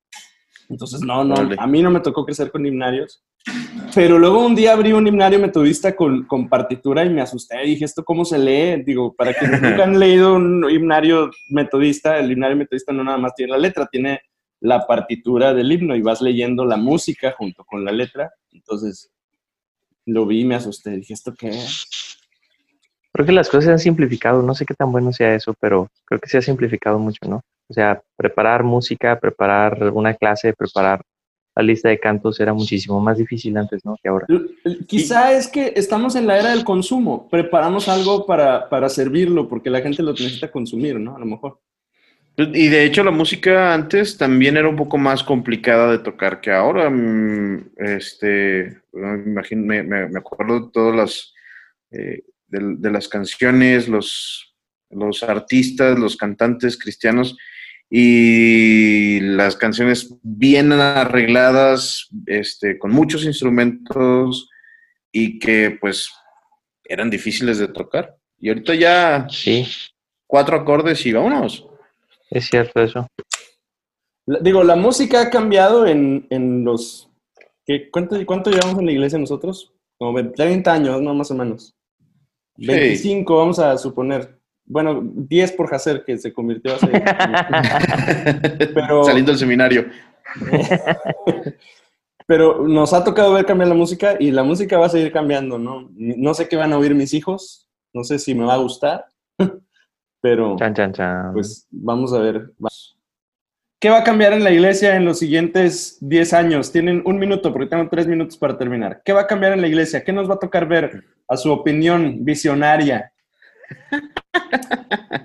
Entonces, 0.69 1.03
no, 1.03 1.25
no, 1.25 1.35
a 1.35 1.67
mí 1.67 1.83
no 1.83 1.91
me 1.91 2.01
tocó 2.01 2.25
crecer 2.25 2.51
con 2.51 2.65
himnarios. 2.65 3.23
Pero 3.95 4.19
luego 4.19 4.45
un 4.45 4.55
día 4.55 4.73
abrí 4.73 4.93
un 4.93 5.07
himnario 5.07 5.39
metodista 5.39 5.97
con, 5.97 6.25
con 6.27 6.49
partitura 6.49 7.05
y 7.05 7.11
me 7.11 7.21
asusté. 7.21 7.59
Dije, 7.59 7.85
¿esto 7.85 8.05
cómo 8.05 8.25
se 8.25 8.39
lee? 8.39 8.83
Digo, 8.85 9.15
para 9.15 9.35
quienes 9.35 9.61
nunca 9.63 9.85
han 9.85 9.99
leído 9.99 10.35
un 10.35 10.69
himnario 10.71 11.31
metodista, 11.51 12.19
el 12.19 12.31
himnario 12.31 12.57
metodista 12.57 12.93
no 12.93 13.03
nada 13.03 13.19
más 13.19 13.35
tiene 13.35 13.53
la 13.53 13.59
letra, 13.59 13.87
tiene 13.87 14.21
la 14.61 14.87
partitura 14.87 15.55
del 15.55 15.73
himno 15.73 15.97
y 15.97 16.03
vas 16.03 16.21
leyendo 16.21 16.65
la 16.65 16.77
música 16.77 17.35
junto 17.37 17.65
con 17.65 17.85
la 17.85 17.93
letra. 17.93 18.31
Entonces, 18.53 19.11
lo 20.07 20.27
vi 20.27 20.41
y 20.41 20.45
me 20.45 20.55
asusté. 20.55 20.91
Dije, 20.91 21.15
¿esto 21.15 21.35
qué 21.35 21.49
es? 21.49 22.20
Creo 23.21 23.27
que 23.27 23.33
las 23.33 23.51
cosas 23.51 23.65
se 23.65 23.71
han 23.73 23.79
simplificado. 23.79 24.41
No 24.41 24.55
sé 24.55 24.65
qué 24.65 24.73
tan 24.73 24.91
bueno 24.91 25.13
sea 25.13 25.35
eso, 25.35 25.53
pero 25.61 25.91
creo 26.07 26.19
que 26.19 26.31
se 26.31 26.39
ha 26.39 26.41
simplificado 26.41 26.99
mucho, 26.99 27.29
¿no? 27.29 27.43
O 27.69 27.75
sea, 27.75 28.01
preparar 28.17 28.65
música, 28.65 29.21
preparar 29.21 29.93
una 29.93 30.15
clase, 30.15 30.55
preparar 30.55 31.03
la 31.55 31.63
lista 31.63 31.91
de 31.91 32.01
cantos 32.01 32.41
era 32.41 32.55
muchísimo 32.55 32.99
más 32.99 33.19
difícil 33.19 33.59
antes, 33.59 33.85
¿no? 33.85 33.95
Que 34.03 34.09
ahora. 34.09 34.27
Quizá 34.87 35.35
es 35.35 35.49
que 35.49 35.75
estamos 35.77 36.17
en 36.17 36.27
la 36.27 36.39
era 36.39 36.49
del 36.49 36.65
consumo. 36.65 37.29
Preparamos 37.29 37.91
algo 37.91 38.25
para, 38.25 38.71
para 38.71 38.89
servirlo 38.89 39.51
porque 39.51 39.69
la 39.69 39.83
gente 39.83 40.03
lo 40.03 40.13
necesita 40.13 40.51
consumir, 40.51 40.99
¿no? 40.99 41.15
A 41.15 41.19
lo 41.19 41.27
mejor. 41.27 41.61
Y 42.39 42.69
de 42.69 42.87
hecho 42.87 43.05
la 43.05 43.11
música 43.11 43.75
antes 43.75 44.17
también 44.17 44.57
era 44.57 44.67
un 44.67 44.77
poco 44.77 44.97
más 44.97 45.23
complicada 45.23 45.93
de 45.93 45.99
tocar 45.99 46.41
que 46.41 46.53
ahora. 46.53 46.89
Mm, 46.89 47.73
este, 47.77 48.81
me, 48.95 49.83
me, 49.83 50.19
acuerdo 50.19 50.61
de 50.61 50.73
todas 50.73 50.97
las, 50.97 51.35
eh, 51.91 52.23
de, 52.51 52.91
las 52.91 53.09
canciones, 53.09 53.89
los, 53.89 54.55
los 54.91 55.23
artistas, 55.23 55.99
los 55.99 56.17
cantantes 56.17 56.79
cristianos 56.79 57.37
y 57.89 59.21
las 59.21 59.57
canciones 59.57 60.15
bien 60.23 60.73
arregladas, 60.73 62.09
este, 62.27 62.79
con 62.79 62.93
muchos 62.93 63.25
instrumentos 63.25 64.49
y 65.13 65.39
que 65.39 65.77
pues 65.81 66.11
eran 66.85 67.11
difíciles 67.11 67.59
de 67.59 67.69
tocar. 67.69 68.17
Y 68.39 68.49
ahorita 68.49 68.75
ya 68.75 69.27
sí. 69.29 69.67
cuatro 70.27 70.57
acordes 70.57 71.05
y 71.05 71.13
vámonos. 71.13 71.67
Es 72.31 72.47
cierto 72.47 72.81
eso. 72.81 73.07
Digo, 74.41 74.63
la 74.63 74.77
música 74.77 75.23
ha 75.23 75.31
cambiado 75.31 75.87
en, 75.87 76.65
los... 76.65 77.11
¿qué, 77.67 77.91
cuánto, 77.91 78.17
¿Cuánto 78.25 78.51
llevamos 78.51 78.79
en 78.79 78.87
la 78.87 78.93
iglesia 78.93 79.19
nosotros? 79.19 79.73
Como 79.99 80.33
30 80.33 80.73
años, 80.73 81.03
¿no? 81.03 81.13
Más 81.15 81.31
o 81.33 81.35
menos. 81.35 81.75
25, 82.67 83.37
vamos 83.37 83.59
a 83.59 83.77
suponer. 83.79 84.39
Bueno, 84.65 85.01
10 85.03 85.53
por 85.53 85.75
Hacer, 85.75 86.05
que 86.05 86.17
se 86.19 86.33
convirtió 86.33 86.75
hace... 86.75 86.87
Pero... 88.75 89.05
Saliendo 89.05 89.33
del 89.33 89.39
seminario. 89.39 89.87
Pero 92.27 92.69
nos 92.69 92.93
ha 92.93 93.03
tocado 93.03 93.33
ver 93.33 93.45
cambiar 93.45 93.69
la 93.69 93.75
música 93.75 94.15
y 94.21 94.31
la 94.31 94.45
música 94.45 94.79
va 94.79 94.87
a 94.87 94.91
seguir 94.91 95.11
cambiando, 95.11 95.59
¿no? 95.59 95.91
No 95.97 96.33
sé 96.33 96.49
qué 96.49 96.55
van 96.55 96.73
a 96.73 96.79
oír 96.79 96.95
mis 96.95 97.13
hijos, 97.13 97.69
no 97.93 98.05
sé 98.05 98.21
si 98.21 98.37
me 98.37 98.45
va 98.45 98.55
a 98.55 98.59
gustar, 98.59 99.05
pero 100.21 100.55
chan, 100.57 100.73
chan, 100.73 100.93
chan. 100.93 101.33
pues 101.33 101.67
vamos 101.73 102.13
a 102.13 102.21
ver. 102.21 102.53
¿Qué 103.81 103.89
va 103.89 104.01
a 104.01 104.05
cambiar 104.05 104.35
en 104.35 104.45
la 104.45 104.51
iglesia 104.51 104.95
en 104.95 105.07
los 105.07 105.19
siguientes 105.19 105.97
10 106.03 106.35
años? 106.35 106.71
Tienen 106.71 107.03
un 107.07 107.19
minuto, 107.19 107.51
porque 107.51 107.67
tengo 107.67 107.89
tres 107.89 108.07
minutos 108.07 108.37
para 108.37 108.59
terminar. 108.59 109.01
¿Qué 109.03 109.15
va 109.15 109.23
a 109.23 109.27
cambiar 109.27 109.55
en 109.55 109.63
la 109.63 109.69
iglesia? 109.69 110.05
¿Qué 110.05 110.13
nos 110.13 110.29
va 110.29 110.35
a 110.35 110.39
tocar 110.39 110.69
ver 110.69 111.03
a 111.27 111.37
su 111.39 111.51
opinión 111.51 112.23
visionaria? 112.23 113.11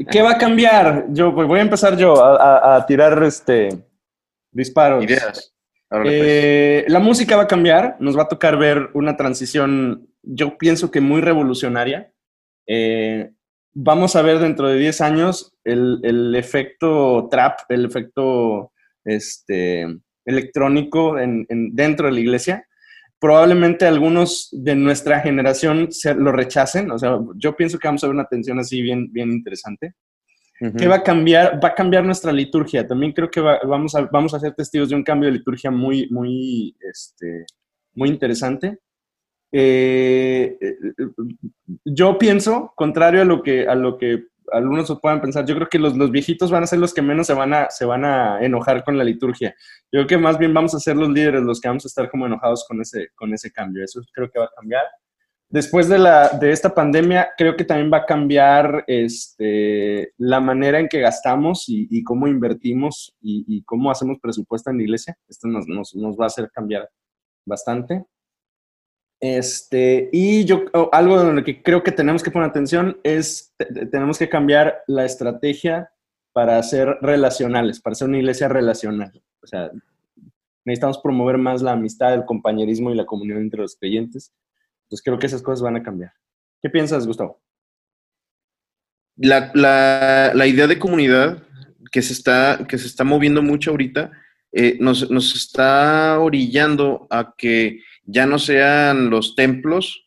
¿Qué 0.10 0.22
va 0.22 0.32
a 0.32 0.38
cambiar? 0.38 1.08
Yo 1.10 1.36
pues 1.36 1.50
voy 1.50 1.60
a 1.60 1.64
empezar 1.64 1.98
yo 1.98 2.16
a, 2.24 2.86
tirar 2.88 3.22
este 3.24 3.70
disparos. 4.52 5.04
Ideas. 5.04 5.54
Pues. 5.90 6.08
Eh, 6.10 6.86
la 6.88 7.00
música 7.00 7.36
va 7.36 7.44
a 7.44 7.48
cambiar, 7.48 7.98
nos 8.00 8.18
va 8.18 8.24
a 8.24 8.30
tocar 8.30 8.58
ver 8.58 8.90
una 8.94 9.18
transición, 9.18 10.08
yo 10.24 10.58
pienso 10.58 10.92
que 10.92 11.02
muy 11.02 11.20
revolucionaria. 11.20 12.14
Eh, 12.68 13.32
vamos 13.76 14.16
a 14.16 14.22
ver 14.22 14.40
dentro 14.40 14.70
de 14.70 14.80
10 14.80 15.02
años 15.02 15.54
el, 15.64 16.34
efecto 16.36 17.28
trap, 17.30 17.60
el 17.70 17.86
efecto 17.86 18.72
este, 19.04 19.86
electrónico 20.24 21.20
en, 21.20 21.46
dentro 21.74 22.08
de 22.08 22.14
la 22.14 22.20
iglesia. 22.20 22.68
Probablemente 23.20 23.86
algunos 23.86 24.50
de 24.52 24.76
nuestra 24.76 25.20
generación 25.20 25.92
se, 25.92 26.16
lo 26.16 26.32
rechacen, 26.32 26.90
o 26.92 26.98
sea, 26.98 27.20
yo 27.36 27.56
pienso 27.56 27.78
que 27.78 27.88
vamos 27.88 28.04
a 28.04 28.08
ver 28.08 28.16
una 28.16 28.28
tensión 28.28 28.60
así 28.60 28.82
bien, 28.82 29.12
bien 29.12 29.32
interesante. 29.32 29.94
¿Qué 30.78 30.88
va 30.88 30.96
a 30.96 31.04
cambiar? 31.04 31.62
Va 31.62 31.70
a 31.70 31.76
cambiar 31.76 32.06
nuestra 32.06 32.32
liturgia. 32.32 32.88
También 32.88 33.12
creo 33.12 33.30
que 33.30 33.42
vamos, 33.42 33.94
a, 33.94 34.04
vamos 34.04 34.34
a 34.34 34.40
ser 34.40 34.54
testigos 34.54 34.88
de 34.88 34.96
un 34.96 35.04
cambio 35.04 35.28
de 35.28 35.38
liturgia 35.38 35.70
muy, 35.70 36.08
muy, 36.10 36.74
este, 36.80 37.46
muy 37.94 38.08
interesante. 38.08 38.80
Eh, 39.58 40.58
eh, 40.60 40.76
yo 41.86 42.18
pienso, 42.18 42.74
contrario 42.76 43.22
a 43.22 43.26
lo 43.26 43.42
que, 43.42 43.66
a 43.66 43.74
lo 43.74 43.98
que 43.98 44.26
algunos 44.52 44.94
puedan 45.02 45.22
pensar, 45.22 45.46
yo 45.46 45.56
creo 45.56 45.70
que 45.70 45.80
los, 45.80 45.96
los, 45.96 46.12
viejitos 46.12 46.52
van 46.52 46.64
a 46.64 46.68
ser 46.68 46.80
los 46.80 46.94
que 46.94 47.02
menos 47.02 47.26
se 47.28 47.34
van, 47.34 47.54
a, 47.54 47.70
se 47.70 47.86
van 47.86 48.04
a 48.04 48.44
enojar 48.44 48.84
con 48.84 48.98
la 48.98 49.06
liturgia. 49.06 49.56
Yo 49.94 50.00
creo 50.00 50.08
que 50.08 50.18
más 50.18 50.38
bien 50.38 50.54
vamos 50.54 50.76
a 50.76 50.80
ser 50.82 50.98
los 50.98 51.08
líderes 51.08 51.42
los 51.42 51.62
que 51.62 51.70
vamos 51.70 51.86
a 51.86 51.88
estar 51.88 52.10
como 52.10 52.26
enojados 52.26 52.66
con 52.68 52.82
ese, 52.82 53.12
con 53.16 53.34
ese 53.34 53.50
cambio. 53.50 53.86
Eso 53.86 54.02
creo 54.12 54.30
que 54.30 54.40
va 54.40 54.46
a 54.46 54.54
cambiar. 54.58 54.84
Después 55.48 55.88
de, 55.88 56.00
la, 56.00 56.28
de 56.38 56.52
esta 56.52 56.76
pandemia, 56.76 57.30
creo 57.38 57.56
que 57.56 57.64
también 57.64 57.90
va 57.94 58.00
a 58.00 58.06
cambiar 58.06 58.84
este, 58.88 60.12
la 60.18 60.42
manera 60.42 60.82
en 60.82 60.90
que 60.90 61.00
gastamos 61.00 61.64
y, 61.70 62.04
cómo 62.04 62.28
invertimos 62.28 63.16
y, 63.22 63.64
cómo 63.64 63.90
hacemos 63.90 64.18
presupuesto 64.20 64.70
en 64.70 64.78
la 64.80 64.84
iglesia. 64.84 65.18
Esto 65.30 65.48
nos, 65.48 65.66
nos, 65.66 65.96
nos 65.96 66.18
va 66.20 66.26
a 66.26 66.28
hacer 66.28 66.52
cambiar 66.52 66.90
bastante. 67.46 68.04
Este, 69.28 70.08
y 70.12 70.46
yo, 70.46 70.66
algo 70.92 71.20
en 71.20 71.38
lo 71.38 71.44
que 71.44 71.64
creo 71.64 71.82
que 71.82 71.92
tenemos 71.92 72.22
que 72.22 72.30
poner 72.30 72.48
atención 72.48 73.00
es, 73.04 73.56
tenemos 73.90 74.20
que 74.20 74.30
cambiar 74.30 74.84
la 74.86 75.04
estrategia 75.04 75.90
para 76.32 76.62
ser 76.62 77.00
relacionales, 77.02 77.80
para 77.80 77.96
ser 77.96 78.08
una 78.08 78.20
iglesia 78.20 78.48
relacional. 78.48 79.24
O 79.42 79.48
sea, 79.48 79.72
necesitamos 80.64 81.00
promover 81.00 81.40
más 81.40 81.64
la 81.64 81.72
amistad, 81.72 82.14
el 82.14 82.26
compañerismo 82.26 82.92
y 82.92 82.96
la 82.96 83.08
comunión 83.08 83.40
entre 83.40 83.62
los 83.62 83.76
creyentes. 83.76 84.32
Entonces 84.84 85.04
creo 85.04 85.18
que 85.18 85.26
esas 85.26 85.42
cosas 85.42 85.64
van 85.64 85.78
a 85.78 85.82
cambiar. 85.82 86.14
¿Qué 86.62 86.70
piensas, 86.70 87.08
Gustavo? 87.08 87.42
La, 89.16 89.52
la, 89.56 90.34
la 90.36 90.46
idea 90.46 90.68
de 90.68 90.78
comunidad 90.78 91.42
que 91.92 92.04
se 92.04 92.14
está, 92.14 92.64
que 92.68 92.78
se 92.78 92.86
está 92.86 93.04
moviendo 93.04 93.42
mucho 93.42 93.72
ahorita 93.72 94.12
eh, 94.52 94.78
nos, 94.80 95.10
nos 95.10 95.36
está 95.36 96.20
orillando 96.20 97.08
a 97.10 97.34
que 97.36 97.82
ya 98.06 98.26
no 98.26 98.40
sean 98.40 99.10
los 99.10 99.36
templos 99.36 100.06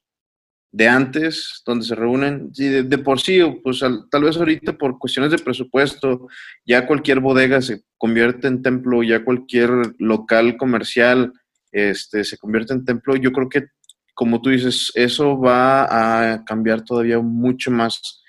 de 0.70 0.88
antes 0.88 1.62
donde 1.64 1.84
se 1.86 1.94
reúnen, 1.94 2.52
de, 2.52 2.98
por 2.98 3.20
sí, 3.20 3.40
pues 3.62 3.80
tal 4.10 4.22
vez 4.22 4.36
ahorita 4.36 4.74
por 4.74 4.98
cuestiones 4.98 5.30
de 5.32 5.38
presupuesto, 5.38 6.28
ya 6.64 6.86
cualquier 6.86 7.20
bodega 7.20 7.62
se 7.62 7.82
convierte 7.96 8.48
en 8.48 8.62
templo, 8.62 9.02
ya 9.02 9.24
cualquier 9.24 9.70
local 9.98 10.56
comercial 10.56 11.32
este, 11.72 12.24
se 12.24 12.36
convierte 12.36 12.74
en 12.74 12.84
templo. 12.84 13.16
Yo 13.16 13.32
creo 13.32 13.48
que, 13.48 13.66
como 14.14 14.42
tú 14.42 14.50
dices, 14.50 14.92
eso 14.94 15.38
va 15.38 16.32
a 16.32 16.44
cambiar 16.44 16.84
todavía 16.84 17.18
mucho 17.18 17.70
más. 17.70 18.22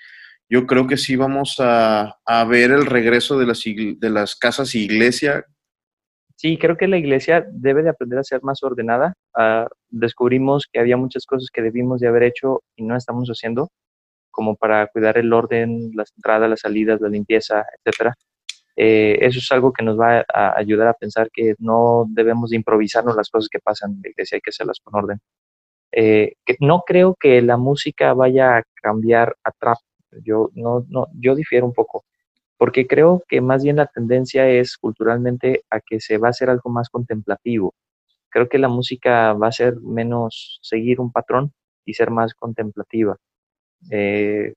Yo 0.48 0.66
creo 0.66 0.86
que 0.86 0.96
sí 0.96 1.16
vamos 1.16 1.56
a, 1.58 2.16
a 2.24 2.44
ver 2.44 2.70
el 2.70 2.86
regreso 2.86 3.38
de 3.38 3.46
las, 3.46 3.62
de 3.64 4.10
las 4.10 4.34
casas 4.34 4.74
iglesia 4.74 5.44
Sí, 6.40 6.56
creo 6.56 6.78
que 6.78 6.88
la 6.88 6.96
iglesia 6.96 7.46
debe 7.52 7.82
de 7.82 7.90
aprender 7.90 8.18
a 8.18 8.24
ser 8.24 8.42
más 8.42 8.62
ordenada. 8.62 9.12
Ah, 9.36 9.68
descubrimos 9.90 10.66
que 10.72 10.80
había 10.80 10.96
muchas 10.96 11.26
cosas 11.26 11.50
que 11.52 11.60
debimos 11.60 12.00
de 12.00 12.08
haber 12.08 12.22
hecho 12.22 12.62
y 12.76 12.82
no 12.84 12.96
estamos 12.96 13.28
haciendo, 13.28 13.68
como 14.30 14.56
para 14.56 14.86
cuidar 14.88 15.18
el 15.18 15.34
orden, 15.34 15.90
las 15.94 16.12
entradas, 16.16 16.48
las 16.48 16.60
salidas, 16.60 17.00
la 17.02 17.10
limpieza, 17.10 17.66
etcétera. 17.84 18.14
Eh, 18.76 19.18
eso 19.22 19.38
es 19.40 19.52
algo 19.52 19.72
que 19.74 19.84
nos 19.84 20.00
va 20.00 20.24
a 20.32 20.58
ayudar 20.58 20.88
a 20.88 20.94
pensar 20.94 21.30
que 21.32 21.54
no 21.58 22.06
debemos 22.08 22.50
de 22.50 22.56
improvisarnos 22.56 23.16
las 23.16 23.28
cosas 23.30 23.48
que 23.50 23.60
pasan 23.60 23.92
en 23.92 24.02
la 24.04 24.10
iglesia, 24.10 24.36
hay 24.36 24.42
que 24.42 24.50
hacerlas 24.50 24.80
con 24.82 24.94
orden. 24.96 25.18
Eh, 25.92 26.34
que 26.46 26.56
no 26.60 26.84
creo 26.86 27.16
que 27.20 27.42
la 27.42 27.58
música 27.58 28.14
vaya 28.14 28.58
a 28.58 28.62
cambiar 28.82 29.36
a 29.44 29.52
trap. 29.52 29.78
Yo, 30.24 30.50
no, 30.54 30.86
no, 30.88 31.08
yo 31.14 31.34
difiero 31.34 31.66
un 31.66 31.74
poco 31.74 32.04
porque 32.60 32.86
creo 32.86 33.24
que 33.26 33.40
más 33.40 33.64
bien 33.64 33.76
la 33.76 33.86
tendencia 33.86 34.46
es 34.46 34.76
culturalmente 34.76 35.62
a 35.70 35.80
que 35.80 35.98
se 35.98 36.18
va 36.18 36.28
a 36.28 36.30
hacer 36.32 36.50
algo 36.50 36.68
más 36.68 36.90
contemplativo. 36.90 37.72
Creo 38.28 38.50
que 38.50 38.58
la 38.58 38.68
música 38.68 39.32
va 39.32 39.48
a 39.48 39.52
ser 39.52 39.76
menos 39.80 40.58
seguir 40.60 41.00
un 41.00 41.10
patrón 41.10 41.54
y 41.86 41.94
ser 41.94 42.10
más 42.10 42.34
contemplativa. 42.34 43.16
Eh, 43.90 44.52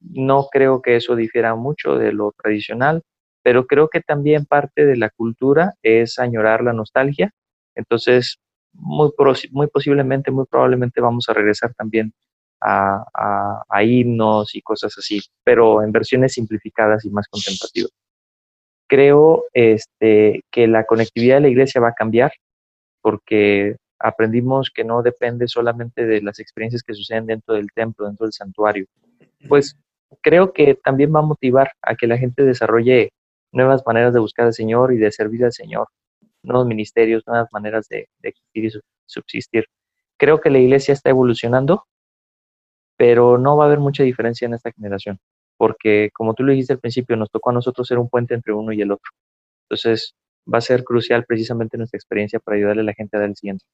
no 0.00 0.48
creo 0.52 0.82
que 0.82 0.96
eso 0.96 1.16
difiera 1.16 1.54
mucho 1.54 1.96
de 1.96 2.12
lo 2.12 2.32
tradicional, 2.32 3.00
pero 3.42 3.66
creo 3.66 3.88
que 3.88 4.02
también 4.02 4.44
parte 4.44 4.84
de 4.84 4.98
la 4.98 5.08
cultura 5.08 5.72
es 5.82 6.18
añorar 6.18 6.62
la 6.62 6.74
nostalgia. 6.74 7.30
Entonces, 7.74 8.36
muy, 8.74 9.10
muy 9.52 9.68
posiblemente, 9.68 10.30
muy 10.30 10.44
probablemente 10.44 11.00
vamos 11.00 11.30
a 11.30 11.32
regresar 11.32 11.72
también 11.72 12.12
a, 12.60 13.82
himnos 13.82 14.54
y 14.54 14.62
cosas 14.62 14.96
así, 14.98 15.20
pero 15.44 15.82
en 15.82 15.92
versiones 15.92 16.32
simplificadas 16.34 17.04
y 17.04 17.10
más 17.10 17.26
contemplativas. 17.28 17.92
Creo 18.88 19.44
este, 19.52 20.42
que 20.50 20.66
la 20.66 20.84
conectividad 20.84 21.36
de 21.36 21.42
la 21.42 21.48
iglesia 21.48 21.80
va 21.80 21.88
a 21.88 21.94
cambiar 21.94 22.32
porque 23.02 23.76
aprendimos 23.98 24.70
que 24.74 24.84
no 24.84 25.02
depende 25.02 25.48
solamente 25.48 26.06
de 26.06 26.22
las 26.22 26.38
experiencias 26.38 26.82
que 26.82 26.94
suceden 26.94 27.26
dentro 27.26 27.54
del 27.54 27.68
templo, 27.74 28.06
dentro 28.06 28.26
del 28.26 28.32
santuario. 28.32 28.86
Pues 29.48 29.76
creo 30.22 30.52
que 30.52 30.74
también 30.74 31.14
va 31.14 31.20
a 31.20 31.22
motivar 31.22 31.72
a 31.82 31.94
que 31.94 32.06
la 32.06 32.18
gente 32.18 32.44
desarrolle 32.44 33.10
nuevas 33.52 33.82
maneras 33.86 34.14
de 34.14 34.20
buscar 34.20 34.46
al 34.46 34.54
Señor 34.54 34.92
y 34.92 34.98
de 34.98 35.12
servir 35.12 35.44
al 35.44 35.52
Señor, 35.52 35.88
nuevos 36.42 36.66
ministerios, 36.66 37.22
nuevas 37.26 37.48
maneras 37.52 37.88
de 37.88 38.08
existir 38.22 38.64
y 38.64 38.70
subsistir. 39.06 39.66
Creo 40.18 40.40
que 40.40 40.50
la 40.50 40.58
iglesia 40.58 40.92
está 40.92 41.10
evolucionando 41.10 41.84
pero 42.98 43.38
no 43.38 43.56
va 43.56 43.64
a 43.64 43.66
haber 43.68 43.78
mucha 43.78 44.02
diferencia 44.02 44.44
en 44.44 44.54
esta 44.54 44.72
generación, 44.72 45.18
porque 45.56 46.10
como 46.12 46.34
tú 46.34 46.42
lo 46.42 46.50
dijiste 46.50 46.74
al 46.74 46.80
principio, 46.80 47.16
nos 47.16 47.30
tocó 47.30 47.50
a 47.50 47.54
nosotros 47.54 47.86
ser 47.86 47.96
un 47.96 48.10
puente 48.10 48.34
entre 48.34 48.52
uno 48.52 48.72
y 48.72 48.82
el 48.82 48.90
otro. 48.92 49.10
Entonces, 49.62 50.14
va 50.52 50.58
a 50.58 50.62
ser 50.62 50.82
crucial 50.82 51.24
precisamente 51.24 51.78
nuestra 51.78 51.96
experiencia 51.96 52.40
para 52.40 52.56
ayudarle 52.56 52.82
a 52.82 52.86
la 52.86 52.94
gente 52.94 53.16
a 53.16 53.20
dar 53.20 53.28
el 53.28 53.36
siguiente. 53.36 53.64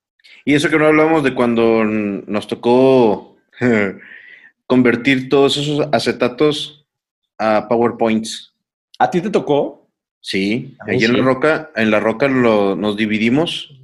Y 0.45 0.55
eso 0.55 0.69
que 0.69 0.79
no 0.79 0.87
hablamos 0.87 1.25
de 1.25 1.35
cuando 1.35 1.85
nos 1.85 2.47
tocó 2.47 3.37
convertir 4.67 5.31
todos 5.31 5.57
esos 5.57 5.89
acetatos 5.91 6.87
a 7.39 7.67
PowerPoints. 7.67 8.55
¿A 8.99 9.11
ti 9.11 9.23
te 9.23 9.31
tocó? 9.31 9.89
Sí, 10.21 10.77
allí 10.87 11.05
en 11.05 11.17
la 11.17 11.23
roca, 11.23 11.71
en 11.77 11.91
la 11.91 12.01
roca 12.01 12.29
lo, 12.29 12.77
nos 12.77 12.97
dividimos. 12.97 13.79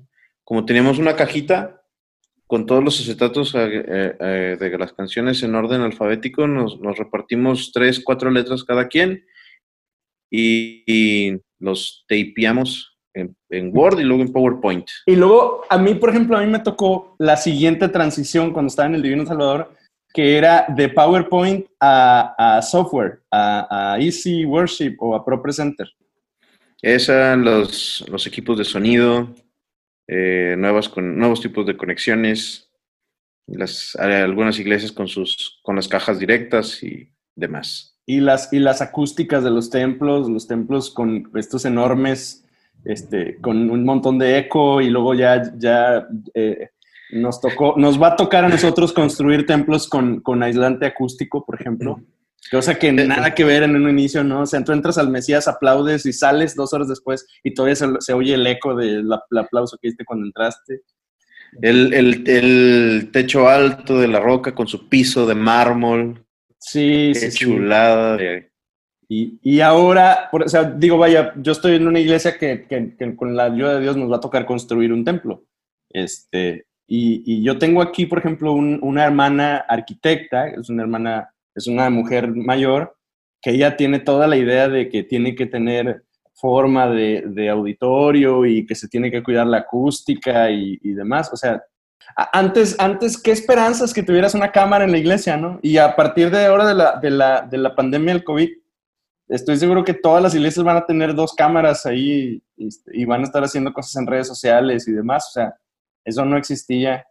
Como 0.45 0.65
teníamos 0.65 0.99
una 0.99 1.17
cajita 1.17 1.80
con 2.51 2.67
todos 2.67 2.83
los 2.83 2.99
acetatos 3.01 3.55
eh, 3.55 3.85
eh, 4.19 4.57
de 4.59 4.77
las 4.77 4.93
canciones 4.93 5.41
en 5.45 5.55
orden 5.55 5.83
alfabético, 5.83 6.49
nos, 6.49 6.81
repartimos 6.99 7.71
tres, 7.73 8.03
cuatro 8.05 8.29
letras 8.29 8.65
cada 8.65 8.89
quien 8.89 9.25
y, 10.29 11.37
los 11.61 12.05
tapeamos 12.09 12.99
en, 13.15 13.37
en, 13.51 13.71
Word 13.73 14.01
y 14.01 14.03
luego 14.03 14.25
en 14.25 14.33
PowerPoint. 14.33 14.89
Y 15.07 15.15
luego, 15.15 15.63
a 15.71 15.79
mí, 15.79 15.95
por 15.95 16.11
ejemplo, 16.11 16.37
a 16.37 16.41
mí 16.41 16.51
me 16.51 16.59
tocó 16.59 17.15
la 17.21 17.37
siguiente 17.37 17.89
transición 17.89 18.53
cuando 18.53 18.69
estaba 18.69 18.89
en 18.89 18.97
el 18.97 19.03
Divino 19.03 19.27
Salvador, 19.27 19.73
que 20.13 20.37
era 20.37 20.67
de 20.71 20.89
PowerPoint 20.89 21.67
a, 21.79 22.61
software, 22.69 23.21
a, 23.31 23.97
Easy 24.01 24.45
Worship 24.45 24.97
o 24.99 25.15
a 25.15 25.25
Pro 25.25 25.41
Presenter. 25.41 25.89
Esos 26.83 27.39
los, 27.39 28.05
los 28.09 28.27
equipos 28.27 28.59
de 28.59 28.65
sonido, 28.65 29.29
eh, 30.13 30.57
nuevas 30.59 30.89
con, 30.89 31.17
nuevos 31.17 31.41
tipos 31.41 31.65
de 31.67 31.77
conexiones, 31.77 32.69
las, 33.47 33.95
algunas 33.95 34.59
iglesias 34.59 34.91
con, 34.91 35.07
sus, 35.07 35.61
con 35.63 35.77
las 35.77 35.87
cajas 35.87 36.19
directas 36.19 36.83
y 36.83 37.13
demás. 37.37 37.97
Y 38.07 38.19
las, 38.19 38.53
y 38.53 38.59
las 38.59 38.83
acústicas 38.83 39.45
de 39.45 39.51
los 39.51 39.71
templos, 39.71 40.29
los 40.29 40.49
templos 40.49 40.91
con 40.91 41.31
estos 41.37 41.65
enormes, 41.65 42.45
este, 42.85 43.37
con 43.41 43.71
un 43.71 43.85
montón 43.85 44.19
de 44.19 44.39
eco 44.39 44.81
y 44.81 44.91
luego 44.91 45.15
ya, 45.15 45.57
ya 45.57 46.09
eh, 46.35 46.71
nos 47.13 47.41
tocó, 47.41 47.75
nos 47.77 48.03
va 48.03 48.09
a 48.09 48.17
tocar 48.17 48.45
a 48.45 48.49
nosotros 48.49 48.93
construir 48.93 49.47
templos 49.47 49.89
con, 49.89 50.21
con 50.23 50.43
aislante 50.43 50.87
acústico, 50.87 51.47
por 51.47 51.61
ejemplo. 51.61 52.03
Cosa 52.51 52.79
que 52.79 52.93
nada 52.93 53.35
que 53.35 53.45
ver 53.45 53.63
en 53.63 53.77
un 53.77 53.89
inicio, 53.89 54.25
¿no? 54.25 54.43
O 54.43 54.47
sea, 54.47 54.63
tú 54.65 54.73
entras 54.73 54.99
al 54.99 55.11
Mesías, 55.11 55.47
aplaudes 55.47 56.07
y 56.07 56.13
sales 56.13 56.55
dos 56.55 56.73
horas 56.73 56.89
después 56.89 57.27
y 57.45 57.55
todavía 57.55 57.77
se, 58.01 58.13
oye 58.13 58.35
el 58.35 58.47
eco 58.47 58.75
del 58.75 59.09
aplauso 59.13 59.77
que 59.81 59.89
diste 59.89 60.05
cuando 60.05 60.27
entraste. 60.27 60.83
El, 61.61 61.93
el, 61.93 63.11
techo 63.13 63.49
alto 63.49 63.99
de 63.99 64.09
la 64.09 64.21
roca 64.21 64.55
con 64.55 64.69
su 64.69 64.89
piso 64.89 65.27
de 65.27 65.35
mármol. 65.35 66.25
Sí, 66.59 67.11
Qué 67.13 67.31
sí. 67.31 67.45
chulada. 67.45 68.19
Y, 69.09 69.39
y, 69.43 69.61
ahora, 69.61 70.29
o 70.31 70.49
sea, 70.49 70.63
digo, 70.63 70.97
vaya, 70.97 71.33
yo 71.37 71.51
estoy 71.51 71.75
en 71.75 71.89
una 71.89 71.99
iglesia 71.99 72.39
que, 72.39 72.67
que, 72.69 72.95
que, 72.97 73.17
con 73.17 73.35
la 73.35 73.45
ayuda 73.47 73.75
de 73.75 73.81
Dios 73.81 73.97
nos 73.97 74.11
va 74.11 74.17
a 74.17 74.21
tocar 74.21 74.47
construir 74.47 74.93
un 74.93 75.05
templo. 75.05 75.45
Este, 75.89 76.67
y, 76.87 77.43
yo 77.43 77.57
tengo 77.59 77.83
aquí, 77.83 78.07
por 78.07 78.19
ejemplo, 78.19 78.53
una 78.53 79.05
hermana 79.05 79.59
arquitecta, 79.69 80.49
es 80.49 80.69
una 80.71 80.83
hermana, 80.83 81.33
es 81.55 81.67
una 81.67 81.91
mujer 81.91 82.35
mayor, 82.35 82.97
que 83.41 83.51
ella 83.51 83.77
tiene 83.77 83.99
toda 84.01 84.27
la 84.27 84.37
idea 84.37 84.69
de 84.69 84.89
que 84.89 85.03
tiene 85.03 85.35
que 85.35 85.47
tener 85.47 86.05
forma 86.35 86.89
de, 86.89 87.49
auditorio 87.51 88.47
y 88.47 88.67
que 88.67 88.75
se 88.75 88.89
tiene 88.89 89.11
que 89.11 89.23
cuidar 89.23 89.47
la 89.47 89.59
acústica 89.59 90.51
y, 90.51 90.79
demás. 90.95 91.31
O 91.33 91.37
sea, 91.37 91.63
antes, 92.33 92.77
antes, 92.79 93.21
qué 93.21 93.31
esperanzas 93.31 93.93
que 93.93 94.03
tuvieras 94.03 94.35
una 94.35 94.51
cámara 94.51 94.85
en 94.85 94.93
la 94.93 94.99
iglesia, 94.99 95.37
¿no? 95.37 95.59
Y 95.63 95.77
a 95.77 95.95
partir 95.95 96.31
de 96.31 96.47
ahora 96.47 96.67
de 96.67 96.75
la, 96.75 96.99
de 96.99 97.11
la, 97.11 97.43
de 97.43 97.59
la 97.59 97.75
pandemia 97.75 98.15
del 98.15 98.25
COVID, 98.25 98.51
estoy 99.29 99.57
seguro 99.59 99.85
que 99.85 99.95
todas 99.95 100.23
las 100.23 100.35
iglesias 100.35 100.65
van 100.65 100.79
a 100.79 100.87
tener 100.87 101.15
dos 101.15 101.35
cámaras 101.35 101.85
ahí 101.87 102.43
y, 102.57 102.69
y 102.93 103.05
van 103.05 103.21
a 103.21 103.25
estar 103.25 103.45
haciendo 103.45 103.73
cosas 103.73 103.97
en 103.97 104.07
redes 104.07 104.27
sociales 104.27 104.89
y 104.89 104.93
demás. 104.93 105.29
O 105.29 105.33
sea, 105.33 105.55
eso 106.05 106.25
no 106.25 106.37
existía. 106.37 107.07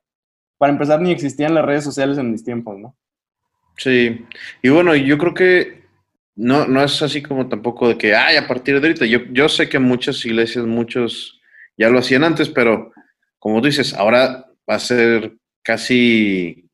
Para 0.58 0.74
empezar, 0.74 1.00
ni 1.02 1.12
existían 1.12 1.54
las 1.54 1.66
redes 1.66 1.84
sociales 1.84 2.18
en 2.18 2.32
mis 2.32 2.44
tiempos, 2.44 2.78
¿no? 2.78 2.96
Sí. 3.80 4.26
Y 4.62 4.70
bueno, 4.70 4.96
yo 4.96 5.18
creo 5.18 5.34
que 5.34 5.84
no, 6.36 6.68
no 6.68 6.84
es 6.84 7.02
así 7.02 7.24
como 7.24 7.48
tampoco 7.48 7.88
de 7.88 7.98
que, 7.98 8.14
ay, 8.14 8.36
a 8.36 8.48
partir 8.48 8.80
de 8.80 8.88
ahorita. 8.88 9.06
Yo, 9.06 9.20
yo 9.32 9.50
sé 9.50 9.68
que 9.70 9.80
muchas 9.80 10.24
iglesias, 10.26 10.66
muchos 10.66 11.42
ya 11.78 11.90
lo 11.90 12.00
hacían 12.00 12.24
antes, 12.24 12.50
pero 12.50 12.92
como 13.40 13.62
tú 13.62 13.68
dices, 13.68 13.94
ahora 13.94 14.46
va 14.70 14.76
a 14.76 14.80
ser 14.80 15.38
casi, 15.64 16.70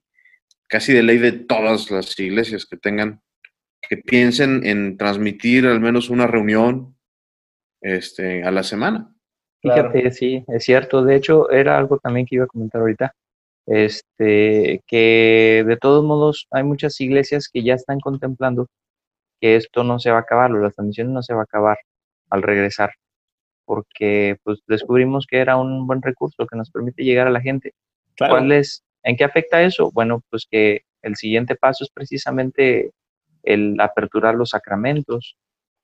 casi 0.67 0.93
de 0.93 1.03
ley 1.03 1.19
de 1.19 1.31
todas 1.31 1.91
las 1.91 2.19
iglesias 2.19 2.65
que 2.65 2.77
tengan, 2.77 3.21
que 3.87 3.97
piensen 3.97 4.65
en 4.65 4.97
transmitir 4.97 5.67
al 5.67 5.79
menos 5.79 6.09
una 6.09 6.25
reunión 6.25 6.95
este, 7.81 8.43
a 8.43 8.51
la 8.51 8.63
semana. 8.63 9.15
Fíjate, 9.61 10.11
sí, 10.11 10.43
es 10.47 10.63
cierto. 10.63 11.03
De 11.03 11.15
hecho, 11.15 11.49
era 11.51 11.77
algo 11.77 11.99
también 11.99 12.25
que 12.25 12.35
iba 12.35 12.45
a 12.45 12.47
comentar 12.47 12.81
ahorita. 12.81 13.15
Este, 13.67 14.81
que 14.87 15.63
de 15.65 15.77
todos 15.77 16.03
modos 16.03 16.47
hay 16.51 16.63
muchas 16.63 16.99
iglesias 17.01 17.49
que 17.51 17.63
ya 17.63 17.73
están 17.73 17.99
contemplando 17.99 18.67
que 19.41 19.55
esto 19.55 19.83
no 19.83 19.99
se 19.99 20.11
va 20.11 20.17
a 20.17 20.21
acabar, 20.21 20.51
o 20.51 20.57
las 20.59 20.75
transmisiones 20.75 21.13
no 21.13 21.23
se 21.23 21.33
va 21.33 21.41
a 21.41 21.43
acabar 21.43 21.77
al 22.29 22.43
regresar, 22.43 22.91
porque 23.65 24.37
pues 24.43 24.59
descubrimos 24.67 25.25
que 25.27 25.37
era 25.39 25.57
un 25.57 25.87
buen 25.87 26.01
recurso 26.01 26.45
que 26.47 26.57
nos 26.57 26.71
permite 26.71 27.03
llegar 27.03 27.27
a 27.27 27.31
la 27.31 27.41
gente. 27.41 27.73
¿Cuál 28.17 28.51
es, 28.51 28.83
¿En 29.03 29.17
qué 29.17 29.23
afecta 29.23 29.61
eso? 29.61 29.91
Bueno, 29.91 30.21
pues 30.29 30.47
que 30.49 30.81
el 31.01 31.15
siguiente 31.15 31.55
paso 31.55 31.83
es 31.83 31.89
precisamente 31.91 32.91
el 33.43 33.79
aperturar 33.79 34.35
los 34.35 34.51
sacramentos, 34.51 35.35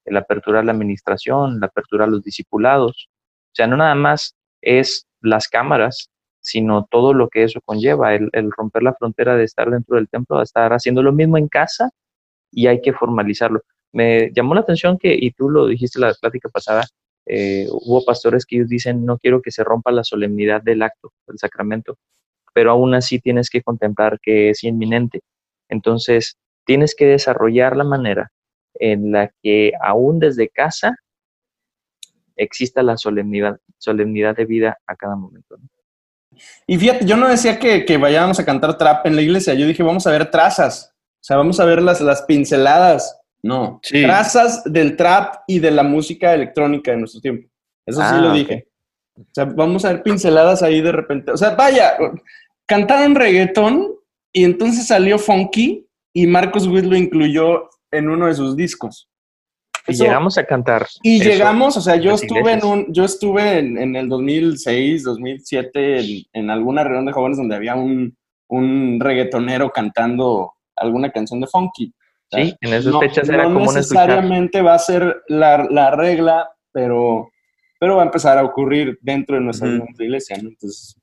el 0.05 0.17
aperturar 0.17 0.65
la 0.65 0.71
administración, 0.71 1.57
el 1.57 1.63
aperturar 1.63 2.09
los 2.09 2.23
discipulados, 2.23 3.09
o 3.51 3.55
sea, 3.55 3.67
no 3.67 3.77
nada 3.77 3.95
más 3.95 4.35
es 4.61 5.05
las 5.21 5.47
cámaras, 5.47 6.09
sino 6.41 6.87
todo 6.89 7.13
lo 7.13 7.29
que 7.29 7.43
eso 7.43 7.61
conlleva, 7.63 8.15
el, 8.15 8.29
romper 8.51 8.83
la 8.83 8.93
frontera 8.93 9.35
de 9.35 9.43
estar 9.45 9.69
dentro 9.69 9.95
del 9.95 10.09
templo 10.09 10.39
a 10.39 10.43
estar 10.43 10.73
haciendo 10.73 11.03
lo 11.03 11.13
mismo 11.13 11.37
en 11.37 11.47
casa 11.47 11.91
y 12.51 12.67
hay 12.67 12.81
que 12.81 12.93
formalizarlo. 12.93 13.61
Me 13.93 14.31
llamó 14.33 14.55
la 14.55 14.61
atención 14.61 14.97
que, 14.97 15.15
y 15.19 15.31
tú 15.31 15.49
lo 15.49 15.67
dijiste 15.67 15.99
la 15.99 16.13
plática 16.19 16.49
pasada, 16.49 16.83
eh, 17.25 17.67
hubo 17.69 18.03
pastores 18.03 18.45
que 18.45 18.57
ellos 18.57 18.69
dicen, 18.69 19.05
no 19.05 19.17
quiero 19.17 19.41
que 19.41 19.51
se 19.51 19.63
rompa 19.63 19.91
la 19.91 20.03
solemnidad 20.03 20.61
del 20.63 20.81
acto, 20.81 21.13
del 21.27 21.37
sacramento, 21.37 21.97
pero 22.53 22.71
aún 22.71 22.93
así 22.95 23.19
tienes 23.19 23.49
que 23.49 23.61
contemplar 23.61 24.19
que 24.21 24.49
es 24.49 24.63
inminente. 24.63 25.21
Entonces, 25.69 26.37
tienes 26.65 26.95
que 26.95 27.05
desarrollar 27.05 27.77
la 27.77 27.83
manera 27.83 28.31
en 28.75 29.11
la 29.11 29.31
que 29.43 29.73
aún 29.81 30.19
desde 30.19 30.49
casa 30.49 30.95
exista 32.35 32.83
la 32.83 32.97
solemnidad, 32.97 33.59
solemnidad 33.77 34.35
de 34.35 34.45
vida 34.45 34.77
a 34.87 34.95
cada 34.95 35.15
momento. 35.15 35.57
Y 36.67 36.77
fíjate, 36.77 37.05
yo 37.05 37.17
no 37.17 37.27
decía 37.27 37.59
que, 37.59 37.85
que, 37.85 37.97
vayamos 37.97 38.39
a 38.39 38.45
cantar 38.45 38.77
trap 38.77 39.05
en 39.05 39.15
la 39.15 39.21
iglesia, 39.21 39.53
yo 39.53 39.67
dije, 39.67 39.83
vamos 39.83 40.07
a 40.07 40.11
ver 40.11 40.31
trazas, 40.31 40.93
o 40.95 41.23
sea, 41.23 41.37
vamos 41.37 41.59
a 41.59 41.65
ver 41.65 41.81
las, 41.81 42.01
las 42.01 42.23
pinceladas, 42.23 43.19
no, 43.43 43.79
trazas 43.83 44.63
del 44.65 44.95
trap 44.95 45.35
y 45.47 45.59
de 45.59 45.71
la 45.71 45.83
música 45.83 46.33
electrónica 46.33 46.91
de 46.91 46.97
nuestro 46.97 47.21
tiempo. 47.21 47.49
Eso 47.85 48.01
sí 48.01 48.15
lo 48.21 48.29
ah, 48.29 48.33
dije. 48.33 48.67
O 49.17 49.25
sea, 49.33 49.45
vamos 49.45 49.83
a 49.83 49.93
ver 49.93 50.03
pinceladas 50.03 50.63
ahí 50.63 50.81
de 50.81 50.91
repente. 50.91 51.31
O 51.31 51.37
sea, 51.37 51.51
vaya, 51.55 51.97
cantaron 52.65 53.15
reggaetón 53.15 53.95
y 54.31 54.45
entonces 54.45 54.87
salió 54.87 55.19
funky 55.19 55.87
y 56.13 56.27
Marcos 56.27 56.67
Witt 56.67 56.85
lo 56.85 56.95
incluyó 56.95 57.69
en 57.91 58.09
uno 58.09 58.27
de 58.27 58.35
sus 58.35 58.55
discos. 58.55 59.09
Y 59.87 59.93
llegamos 59.93 60.37
a 60.37 60.45
cantar. 60.45 60.87
Y 61.01 61.21
llegamos, 61.21 61.77
o 61.77 61.81
sea, 61.81 61.95
yo 61.95 62.13
estuve, 62.13 62.53
en 62.53 62.65
un, 62.65 62.93
yo 62.93 63.05
estuve 63.05 63.59
en, 63.59 63.95
el 63.95 64.07
2006, 64.09 65.03
2007 65.03 66.25
en, 66.33 66.49
alguna 66.49 66.83
reunión 66.83 67.05
de 67.05 67.11
jóvenes 67.11 67.37
donde 67.37 67.55
había 67.55 67.75
un, 67.75 68.15
un 68.47 68.99
reggaetonero 68.99 69.71
cantando 69.71 70.53
alguna 70.75 71.11
canción 71.11 71.41
de 71.41 71.47
funky. 71.47 71.93
Sí, 72.31 72.55
en 72.61 72.73
esas 72.73 72.97
fechas 72.97 73.27
era 73.27 73.49
no 73.49 73.59
necesariamente 73.59 74.61
va 74.61 74.75
a 74.75 74.79
ser 74.79 75.21
la, 75.27 75.67
la, 75.69 75.91
regla, 75.91 76.49
pero, 76.71 77.29
pero 77.77 77.97
va 77.97 78.03
a 78.03 78.05
empezar 78.05 78.37
a 78.37 78.43
ocurrir 78.45 78.97
dentro 79.01 79.35
de 79.35 79.41
nuestra, 79.41 79.67
iglesia, 79.99 80.37
¿no? 80.41 80.49
Entonces 80.49 80.95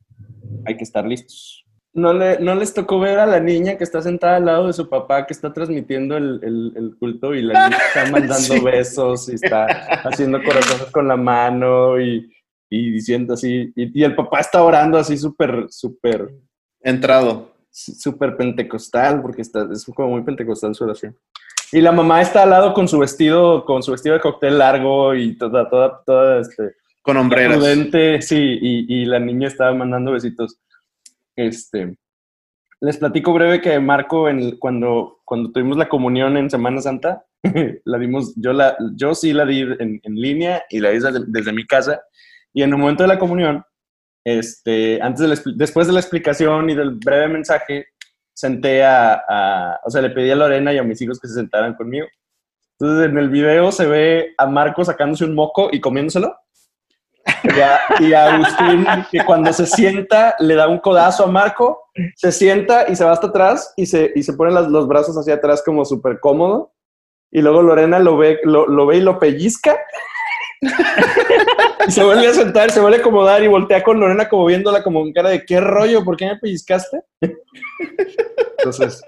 hay 0.64 0.76
que 0.76 0.84
estar 0.84 1.04
listos 1.04 1.66
no, 1.94 2.12
le, 2.12 2.38
no 2.38 2.54
les 2.54 2.74
tocó 2.74 3.00
ver 3.00 3.18
a 3.18 3.26
la 3.26 3.40
niña 3.40 3.76
que 3.76 3.84
está 3.84 4.02
sentada 4.02 4.36
al 4.36 4.44
lado 4.44 4.66
de 4.66 4.72
su 4.72 4.88
papá 4.88 5.26
que 5.26 5.32
está 5.32 5.52
transmitiendo 5.52 6.16
el, 6.16 6.94
culto 6.98 7.34
y 7.34 7.42
la 7.42 7.68
niña 7.68 7.82
está 7.88 8.06
mandando 8.10 8.62
besos 8.62 9.28
y 9.28 9.34
está 9.34 9.66
haciendo 10.04 10.42
corazones 10.42 10.90
con 10.92 11.08
la 11.08 11.16
mano 11.16 12.00
y, 12.00 12.30
diciendo 12.70 13.34
así. 13.34 13.72
Y, 13.74 14.02
el 14.02 14.14
papá 14.14 14.40
está 14.40 14.62
orando 14.62 14.98
así 14.98 15.16
súper, 15.16 15.66
súper. 15.70 16.30
Entrado. 16.80 17.54
Súper 17.70 18.36
pentecostal, 18.36 19.22
porque 19.22 19.42
está, 19.42 19.68
es 19.72 19.84
como 19.94 20.10
muy 20.10 20.22
pentecostal 20.22 20.74
su 20.74 20.84
oración. 20.84 21.16
Y 21.70 21.80
la 21.80 21.92
mamá 21.92 22.22
está 22.22 22.44
al 22.44 22.50
lado 22.50 22.72
con 22.72 22.88
su 22.88 22.98
vestido, 22.98 23.64
con 23.64 23.82
su 23.82 23.92
vestido 23.92 24.14
de 24.14 24.20
cóctel 24.20 24.58
largo 24.58 25.14
y 25.14 25.36
toda, 25.36 25.68
toda, 25.68 26.02
toda, 26.04 26.40
este. 26.40 26.72
Con 27.02 27.16
hombreras. 27.16 27.62
sí, 28.20 28.58
y, 28.60 29.02
y 29.02 29.04
la 29.04 29.18
niña 29.18 29.48
estaba 29.48 29.74
mandando 29.74 30.12
besitos. 30.12 30.58
Este, 31.38 31.96
les 32.80 32.98
platico 32.98 33.32
breve 33.32 33.60
que 33.60 33.78
Marco, 33.78 34.28
en, 34.28 34.58
cuando, 34.58 35.20
cuando 35.24 35.52
tuvimos 35.52 35.76
la 35.76 35.88
comunión 35.88 36.36
en 36.36 36.50
Semana 36.50 36.80
Santa, 36.80 37.24
la 37.84 37.98
dimos, 37.98 38.34
yo, 38.34 38.52
la, 38.52 38.76
yo 38.96 39.14
sí 39.14 39.32
la 39.32 39.46
di 39.46 39.60
en, 39.60 40.00
línea 40.16 40.64
y 40.68 40.80
la 40.80 40.90
di 40.90 40.98
desde, 41.28 41.52
mi 41.52 41.64
casa. 41.64 42.02
Y 42.52 42.62
en 42.62 42.70
el 42.70 42.76
momento 42.76 43.04
de 43.04 43.08
la 43.08 43.20
comunión, 43.20 43.62
este, 44.24 45.00
antes 45.00 45.44
de 45.44 45.54
después 45.54 45.86
de 45.86 45.92
la 45.92 46.00
explicación 46.00 46.70
y 46.70 46.74
del 46.74 46.96
breve 46.96 47.28
mensaje, 47.28 47.86
senté 48.34 48.84
a, 48.84 49.78
o 49.84 49.90
sea, 49.90 50.02
le 50.02 50.10
pedí 50.10 50.32
a 50.32 50.36
Lorena 50.36 50.72
y 50.72 50.78
a 50.78 50.82
mis 50.82 51.00
hijos 51.00 51.20
que 51.20 51.28
se 51.28 51.34
sentaran 51.34 51.74
conmigo. 51.74 52.08
Entonces 52.80 53.10
en 53.10 53.18
el 53.18 53.28
video 53.28 53.70
se 53.70 53.86
ve 53.86 54.34
a 54.38 54.46
Marco 54.46 54.84
sacándose 54.84 55.24
un 55.24 55.36
moco 55.36 55.68
y 55.70 55.80
comiéndoselo. 55.80 56.34
Y 58.00 58.12
a, 58.12 58.34
Agustín, 58.34 58.86
que 59.10 59.24
cuando 59.24 59.52
se 59.52 59.66
sienta, 59.66 60.34
le 60.38 60.54
da 60.54 60.68
un 60.68 60.78
codazo 60.78 61.24
a 61.24 61.26
Marco, 61.26 61.90
se 62.16 62.32
sienta 62.32 62.88
y 62.88 62.96
se 62.96 63.04
va 63.04 63.12
hasta 63.12 63.28
atrás 63.28 63.72
y 63.76 63.86
se, 63.86 64.12
y 64.14 64.22
se 64.22 64.32
pone 64.32 64.52
los 64.52 64.86
brazos 64.86 65.16
hacia 65.16 65.34
atrás 65.34 65.62
como 65.64 65.84
súper 65.84 66.20
cómodo. 66.20 66.72
Y 67.30 67.42
luego 67.42 67.62
Lorena 67.62 67.98
lo 67.98 68.16
ve, 68.16 68.40
lo, 68.44 68.86
ve 68.86 68.96
y 68.96 69.00
lo 69.00 69.18
pellizca. 69.18 69.76
y 71.86 71.90
se 71.90 72.02
vuelve 72.02 72.28
a 72.28 72.34
sentar, 72.34 72.70
se 72.70 72.80
vuelve 72.80 72.98
a 72.98 73.00
acomodar 73.00 73.42
y 73.42 73.48
voltea 73.48 73.82
con 73.82 74.00
Lorena 74.00 74.28
como 74.28 74.46
viéndola 74.46 74.82
como 74.82 75.00
en 75.02 75.12
cara 75.12 75.30
de 75.30 75.44
qué 75.44 75.60
rollo, 75.60 76.04
¿por 76.04 76.16
qué 76.16 76.26
me 76.26 76.36
pellizcaste? 76.36 77.02
Entonces, 78.58 79.02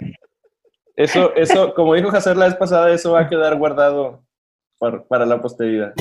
eso, 0.96 1.34
eso, 1.34 1.74
como 1.74 1.94
dijo 1.94 2.10
Jacer 2.10 2.36
la 2.36 2.44
vez 2.46 2.54
pasada, 2.56 2.92
eso 2.92 3.12
va 3.12 3.20
a 3.20 3.28
quedar 3.28 3.56
guardado 3.56 4.22
para, 4.78 5.02
para 5.04 5.26
la 5.26 5.40
posteridad. 5.40 5.94